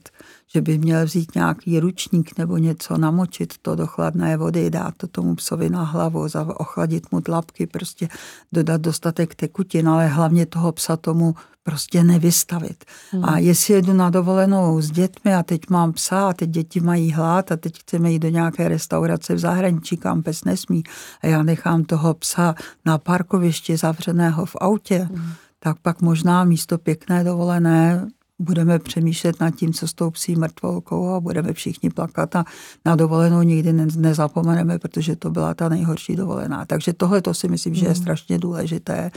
že 0.54 0.62
by 0.62 0.78
měl 0.78 1.06
vzít 1.06 1.36
nějaký 1.36 1.80
ručník 1.80 2.38
nebo 2.38 2.58
něco, 2.58 2.98
namočit 2.98 3.54
to 3.62 3.76
do 3.76 3.88
chladné 3.88 4.38
vody, 4.38 4.70
dát 4.70 4.94
to 4.98 5.08
tomu 5.08 5.36
psovi 5.36 5.70
na 5.70 5.84
hlavu, 5.84 6.28
ochladit 6.48 7.12
mu 7.12 7.22
tlapky, 7.22 7.68
prostě 7.68 8.08
dodat 8.52 8.82
dostatek 8.82 9.36
tekutin, 9.36 9.90
ale 9.90 10.08
hlavně 10.08 10.46
toho 10.46 10.72
psa 10.72 10.98
tomu 10.98 11.36
prostě 11.68 12.04
nevystavit. 12.04 12.86
Hmm. 13.12 13.26
A 13.26 13.38
jestli 13.38 13.74
jedu 13.74 13.94
na 13.94 14.10
dovolenou 14.10 14.82
s 14.82 14.92
dětmi 14.92 15.36
a 15.36 15.44
teď 15.44 15.70
mám 15.70 15.94
psa 15.94 16.30
a 16.30 16.34
teď 16.34 16.50
děti 16.50 16.80
mají 16.80 17.12
hlad 17.12 17.52
a 17.52 17.58
teď 17.58 17.80
chceme 17.80 18.12
jít 18.12 18.20
do 18.20 18.30
nějaké 18.30 18.68
restaurace 18.68 19.36
v 19.36 19.40
zahraničí, 19.40 19.98
kam 19.98 20.24
pes 20.24 20.44
nesmí 20.44 20.84
a 21.22 21.28
já 21.28 21.44
nechám 21.44 21.84
toho 21.84 22.14
psa 22.14 22.56
na 22.86 22.98
parkovišti 22.98 23.78
zavřeného 23.78 24.46
v 24.46 24.56
autě, 24.56 24.98
hmm. 24.98 25.32
tak 25.60 25.78
pak 25.82 26.02
možná 26.02 26.44
místo 26.44 26.78
pěkné 26.78 27.24
dovolené 27.24 28.08
budeme 28.40 28.80
přemýšlet 28.80 29.40
nad 29.40 29.56
tím, 29.56 29.74
co 29.74 29.88
s 29.88 29.94
tou 29.94 30.12
psí 30.12 30.36
mrtvolkou 30.36 31.10
a 31.10 31.20
budeme 31.20 31.54
všichni 31.54 31.90
plakat 31.90 32.36
a 32.36 32.46
na 32.86 32.96
dovolenou 32.96 33.42
nikdy 33.42 33.74
nezapomeneme, 33.74 34.80
protože 34.80 35.16
to 35.16 35.30
byla 35.30 35.54
ta 35.54 35.70
nejhorší 35.70 36.16
dovolená. 36.16 36.66
Takže 36.66 36.94
tohle 36.94 37.22
to 37.22 37.34
si 37.34 37.48
myslím, 37.48 37.76
že 37.76 37.86
je 37.86 37.92
hmm. 37.92 38.02
strašně 38.02 38.40
důležité 38.40 39.12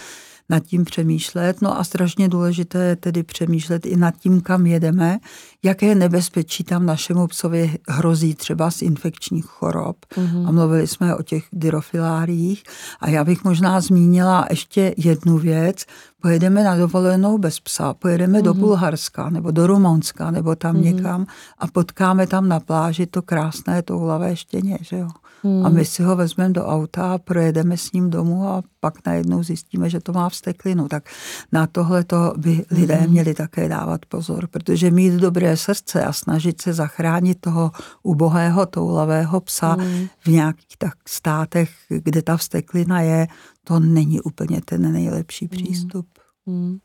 nad 0.50 0.60
tím 0.60 0.84
přemýšlet. 0.84 1.62
No 1.62 1.78
a 1.78 1.84
strašně 1.84 2.28
důležité 2.28 2.78
je 2.84 2.96
tedy 2.96 3.22
přemýšlet 3.22 3.86
i 3.86 3.96
nad 3.96 4.16
tím, 4.16 4.40
kam 4.40 4.66
jedeme, 4.66 5.18
jaké 5.62 5.94
nebezpečí 5.94 6.64
tam 6.64 6.86
našemu 6.86 7.26
psovi 7.26 7.78
hrozí 7.88 8.34
třeba 8.34 8.70
z 8.70 8.82
infekčních 8.82 9.44
chorob. 9.44 9.96
Mm-hmm. 10.16 10.48
A 10.48 10.50
mluvili 10.50 10.86
jsme 10.86 11.16
o 11.16 11.22
těch 11.22 11.44
dyrofiláriích. 11.52 12.62
A 13.00 13.10
já 13.10 13.24
bych 13.24 13.44
možná 13.44 13.80
zmínila 13.80 14.46
ještě 14.50 14.94
jednu 14.96 15.38
věc. 15.38 15.84
Pojedeme 16.22 16.64
na 16.64 16.76
dovolenou 16.76 17.38
bez 17.38 17.60
psa, 17.60 17.94
pojedeme 17.94 18.38
mm-hmm. 18.38 18.42
do 18.42 18.54
mhm. 18.54 18.60
Bulharska 18.60 19.30
nebo 19.30 19.50
do 19.50 19.66
Rumunska 19.66 20.30
nebo 20.30 20.56
tam 20.56 20.76
mm-hmm. 20.76 20.94
někam 20.94 21.26
a 21.58 21.66
potkáme 21.66 22.26
tam 22.26 22.48
na 22.48 22.60
pláži 22.60 23.06
to 23.06 23.22
krásné 23.22 23.82
toulavé 23.82 24.36
štěně, 24.36 24.78
že 24.80 24.98
jo. 24.98 25.08
Hmm. 25.42 25.66
A 25.66 25.68
my 25.68 25.84
si 25.84 26.02
ho 26.02 26.16
vezmeme 26.16 26.52
do 26.52 26.66
auta 26.66 27.14
a 27.14 27.18
projedeme 27.18 27.76
s 27.76 27.92
ním 27.92 28.10
domů 28.10 28.48
a 28.48 28.62
pak 28.80 29.06
najednou 29.06 29.42
zjistíme, 29.42 29.90
že 29.90 30.00
to 30.00 30.12
má 30.12 30.28
vsteklinu. 30.28 30.88
Tak 30.88 31.08
na 31.52 31.66
tohle 31.66 32.04
to 32.04 32.34
by 32.36 32.64
lidé 32.70 32.94
hmm. 32.94 33.10
měli 33.10 33.34
také 33.34 33.68
dávat 33.68 34.06
pozor, 34.06 34.46
protože 34.46 34.90
mít 34.90 35.14
dobré 35.14 35.56
srdce 35.56 36.04
a 36.04 36.12
snažit 36.12 36.60
se 36.60 36.72
zachránit 36.72 37.40
toho 37.40 37.70
ubohého 38.02 38.66
toulavého 38.66 39.40
psa 39.40 39.72
hmm. 39.72 40.06
v 40.20 40.26
nějakých 40.26 40.76
tak 40.78 40.94
státech, 41.08 41.70
kde 41.88 42.22
ta 42.22 42.36
vsteklina 42.36 43.00
je, 43.00 43.26
to 43.64 43.80
není 43.80 44.20
úplně 44.20 44.60
ten 44.64 44.92
nejlepší 44.92 45.48
hmm. 45.52 45.64
přístup. 45.64 46.06
Hmm. 46.46 46.78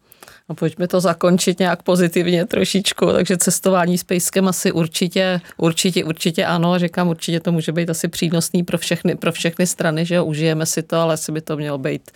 A 0.50 0.54
pojďme 0.54 0.88
to 0.88 1.00
zakončit 1.00 1.60
nějak 1.60 1.84
pozitivně 1.84 2.46
trošičku, 2.46 3.12
takže 3.12 3.38
cestování 3.38 3.98
s 3.98 4.04
pejskem 4.04 4.48
asi 4.48 4.72
určitě, 4.72 5.42
určitě, 5.58 6.04
určitě 6.06 6.46
ano, 6.46 6.80
říkám, 6.80 7.08
určitě 7.08 7.40
to 7.40 7.52
může 7.52 7.72
být 7.72 7.90
asi 7.90 8.08
přínosný 8.08 8.64
pro 8.64 8.78
všechny, 8.78 9.16
pro 9.16 9.32
všechny 9.32 9.68
strany, 9.68 10.06
že 10.06 10.16
jo, 10.16 10.26
užijeme 10.26 10.66
si 10.66 10.84
to, 10.84 10.98
ale 10.98 11.14
asi 11.14 11.32
by 11.32 11.42
to 11.42 11.58
mělo 11.58 11.78
být 11.78 12.12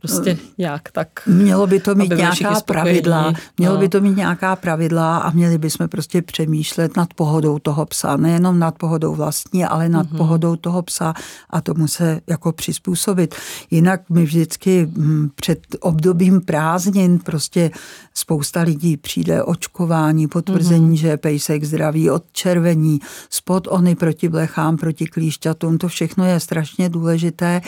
prostě 0.00 0.38
nějak 0.58 0.90
tak. 0.92 1.08
Mělo 1.26 1.66
by 1.66 1.80
to 1.80 1.94
mít 1.94 2.12
nějaká 2.16 2.60
pravidla, 2.60 3.32
mělo 3.58 3.74
no. 3.74 3.80
by 3.80 3.88
to 3.88 4.00
mít 4.00 4.16
nějaká 4.16 4.56
pravidla 4.56 5.18
a 5.18 5.30
měli 5.30 5.58
bychom 5.58 5.88
prostě 5.88 6.22
přemýšlet 6.22 6.96
nad 6.96 7.14
pohodou 7.14 7.58
toho 7.58 7.86
psa, 7.86 8.16
nejenom 8.16 8.58
nad 8.58 8.78
pohodou 8.78 9.14
vlastní, 9.14 9.64
ale 9.64 9.88
nad 9.88 10.06
mm-hmm. 10.06 10.16
pohodou 10.16 10.56
toho 10.56 10.82
psa 10.82 11.14
a 11.50 11.60
tomu 11.60 11.88
se 11.88 12.20
jako 12.26 12.52
přizpůsobit. 12.52 13.34
Jinak 13.70 14.00
my 14.10 14.24
vždycky 14.24 14.86
hm, 14.86 15.28
před 15.34 15.58
obdobím 15.80 16.40
prázdnin 16.40 17.18
prostě 17.18 17.70
spousta 18.14 18.60
lidí 18.62 18.96
přijde 18.96 19.42
očkování, 19.42 20.28
potvrzení, 20.28 20.96
mm-hmm. 20.96 21.00
že 21.00 21.08
je 21.08 21.16
pejsek 21.16 21.64
zdravý, 21.64 22.10
odčervení, 22.10 23.00
spod 23.30 23.68
ony 23.70 23.94
proti 23.94 24.28
blechám, 24.28 24.76
proti 24.76 25.06
klíšťatům, 25.06 25.78
to 25.78 25.88
všechno 25.88 26.24
je 26.24 26.40
strašně 26.40 26.88
důležité 26.88 27.60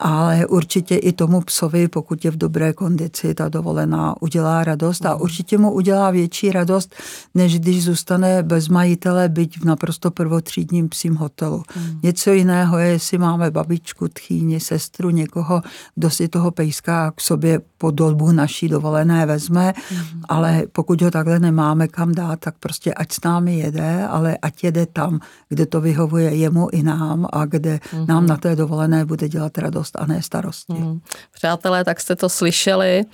ale 0.00 0.46
určitě 0.46 0.96
i 0.96 1.12
tomu 1.12 1.40
psovi, 1.40 1.88
pokud 1.88 2.24
je 2.24 2.30
v 2.30 2.36
dobré 2.36 2.72
kondici, 2.72 3.34
ta 3.34 3.48
dovolená 3.48 4.22
udělá 4.22 4.64
radost 4.64 5.06
a 5.06 5.12
mhm. 5.12 5.22
určitě 5.22 5.58
mu 5.58 5.72
udělá 5.72 6.10
větší 6.10 6.52
radost, 6.52 6.94
než 7.34 7.58
když 7.58 7.84
zůstane 7.84 8.42
bez 8.42 8.68
majitele, 8.68 9.28
byť 9.28 9.60
v 9.60 9.64
naprosto 9.64 10.10
prvotřídním 10.10 10.88
psím 10.88 11.14
hotelu. 11.16 11.62
Mm. 11.76 12.00
Něco 12.02 12.32
jiného 12.32 12.78
je, 12.78 12.88
jestli 12.88 13.18
máme 13.18 13.50
babičku, 13.50 14.08
tchýni, 14.08 14.60
sestru, 14.60 15.10
někoho, 15.10 15.62
kdo 15.94 16.10
si 16.10 16.28
toho 16.28 16.50
pejska 16.50 17.10
k 17.10 17.20
sobě 17.20 17.60
po 17.78 17.90
dolbu 17.90 18.32
naší 18.32 18.68
dovolené 18.68 19.26
vezme, 19.26 19.72
mm. 19.90 20.22
ale 20.28 20.62
pokud 20.72 21.02
ho 21.02 21.10
takhle 21.10 21.38
nemáme 21.38 21.88
kam 21.88 22.12
dát, 22.14 22.40
tak 22.40 22.54
prostě 22.60 22.94
ať 22.94 23.12
s 23.12 23.20
námi 23.24 23.58
jede, 23.58 24.06
ale 24.06 24.36
ať 24.42 24.64
jede 24.64 24.86
tam, 24.86 25.20
kde 25.48 25.66
to 25.66 25.80
vyhovuje 25.80 26.34
jemu 26.34 26.68
i 26.72 26.82
nám 26.82 27.26
a 27.32 27.46
kde 27.46 27.80
mm. 27.92 28.06
nám 28.06 28.26
na 28.26 28.36
té 28.36 28.56
dovolené 28.56 29.04
bude 29.04 29.28
dělat 29.28 29.58
radost 29.58 29.81
radost 29.82 29.96
a 29.98 30.06
ne 30.06 30.22
starosti. 30.22 30.72
Hmm. 30.72 31.00
Přátelé, 31.32 31.84
tak 31.84 32.00
jste 32.00 32.16
to 32.16 32.28
slyšeli. 32.28 33.04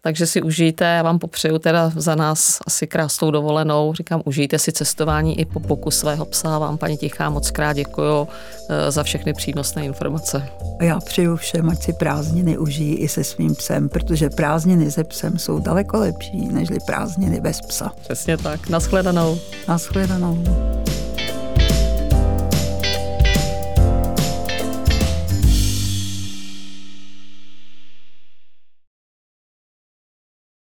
Takže 0.00 0.26
si 0.26 0.42
užijte, 0.42 0.84
já 0.84 1.02
vám 1.02 1.18
popřeju 1.18 1.58
teda 1.58 1.92
za 1.96 2.14
nás 2.14 2.58
asi 2.66 2.86
krásnou 2.86 3.30
dovolenou. 3.30 3.94
Říkám, 3.94 4.22
užijte 4.24 4.58
si 4.58 4.72
cestování 4.72 5.40
i 5.40 5.44
po 5.44 5.60
poku 5.60 5.90
svého 5.90 6.24
psa. 6.24 6.58
Vám, 6.58 6.78
paní 6.78 6.96
Tichá, 6.96 7.30
moc 7.30 7.50
krát 7.50 7.72
děkuju 7.72 8.28
eh, 8.68 8.90
za 8.90 9.02
všechny 9.02 9.32
přínosné 9.32 9.84
informace. 9.84 10.48
Já 10.80 11.00
přeju 11.00 11.36
všem, 11.36 11.70
ať 11.70 11.82
si 11.82 11.92
prázdniny 11.92 12.58
užijí 12.58 12.96
i 12.96 13.08
se 13.08 13.24
svým 13.24 13.54
psem, 13.54 13.88
protože 13.88 14.30
prázdniny 14.30 14.90
se 14.90 15.04
psem 15.04 15.38
jsou 15.38 15.58
daleko 15.58 15.98
lepší, 15.98 16.48
než 16.48 16.68
prázdniny 16.86 17.40
bez 17.40 17.60
psa. 17.60 17.92
Přesně 18.00 18.36
tak. 18.36 18.68
Naschledanou. 18.68 19.38
Naschledanou. 19.68 20.44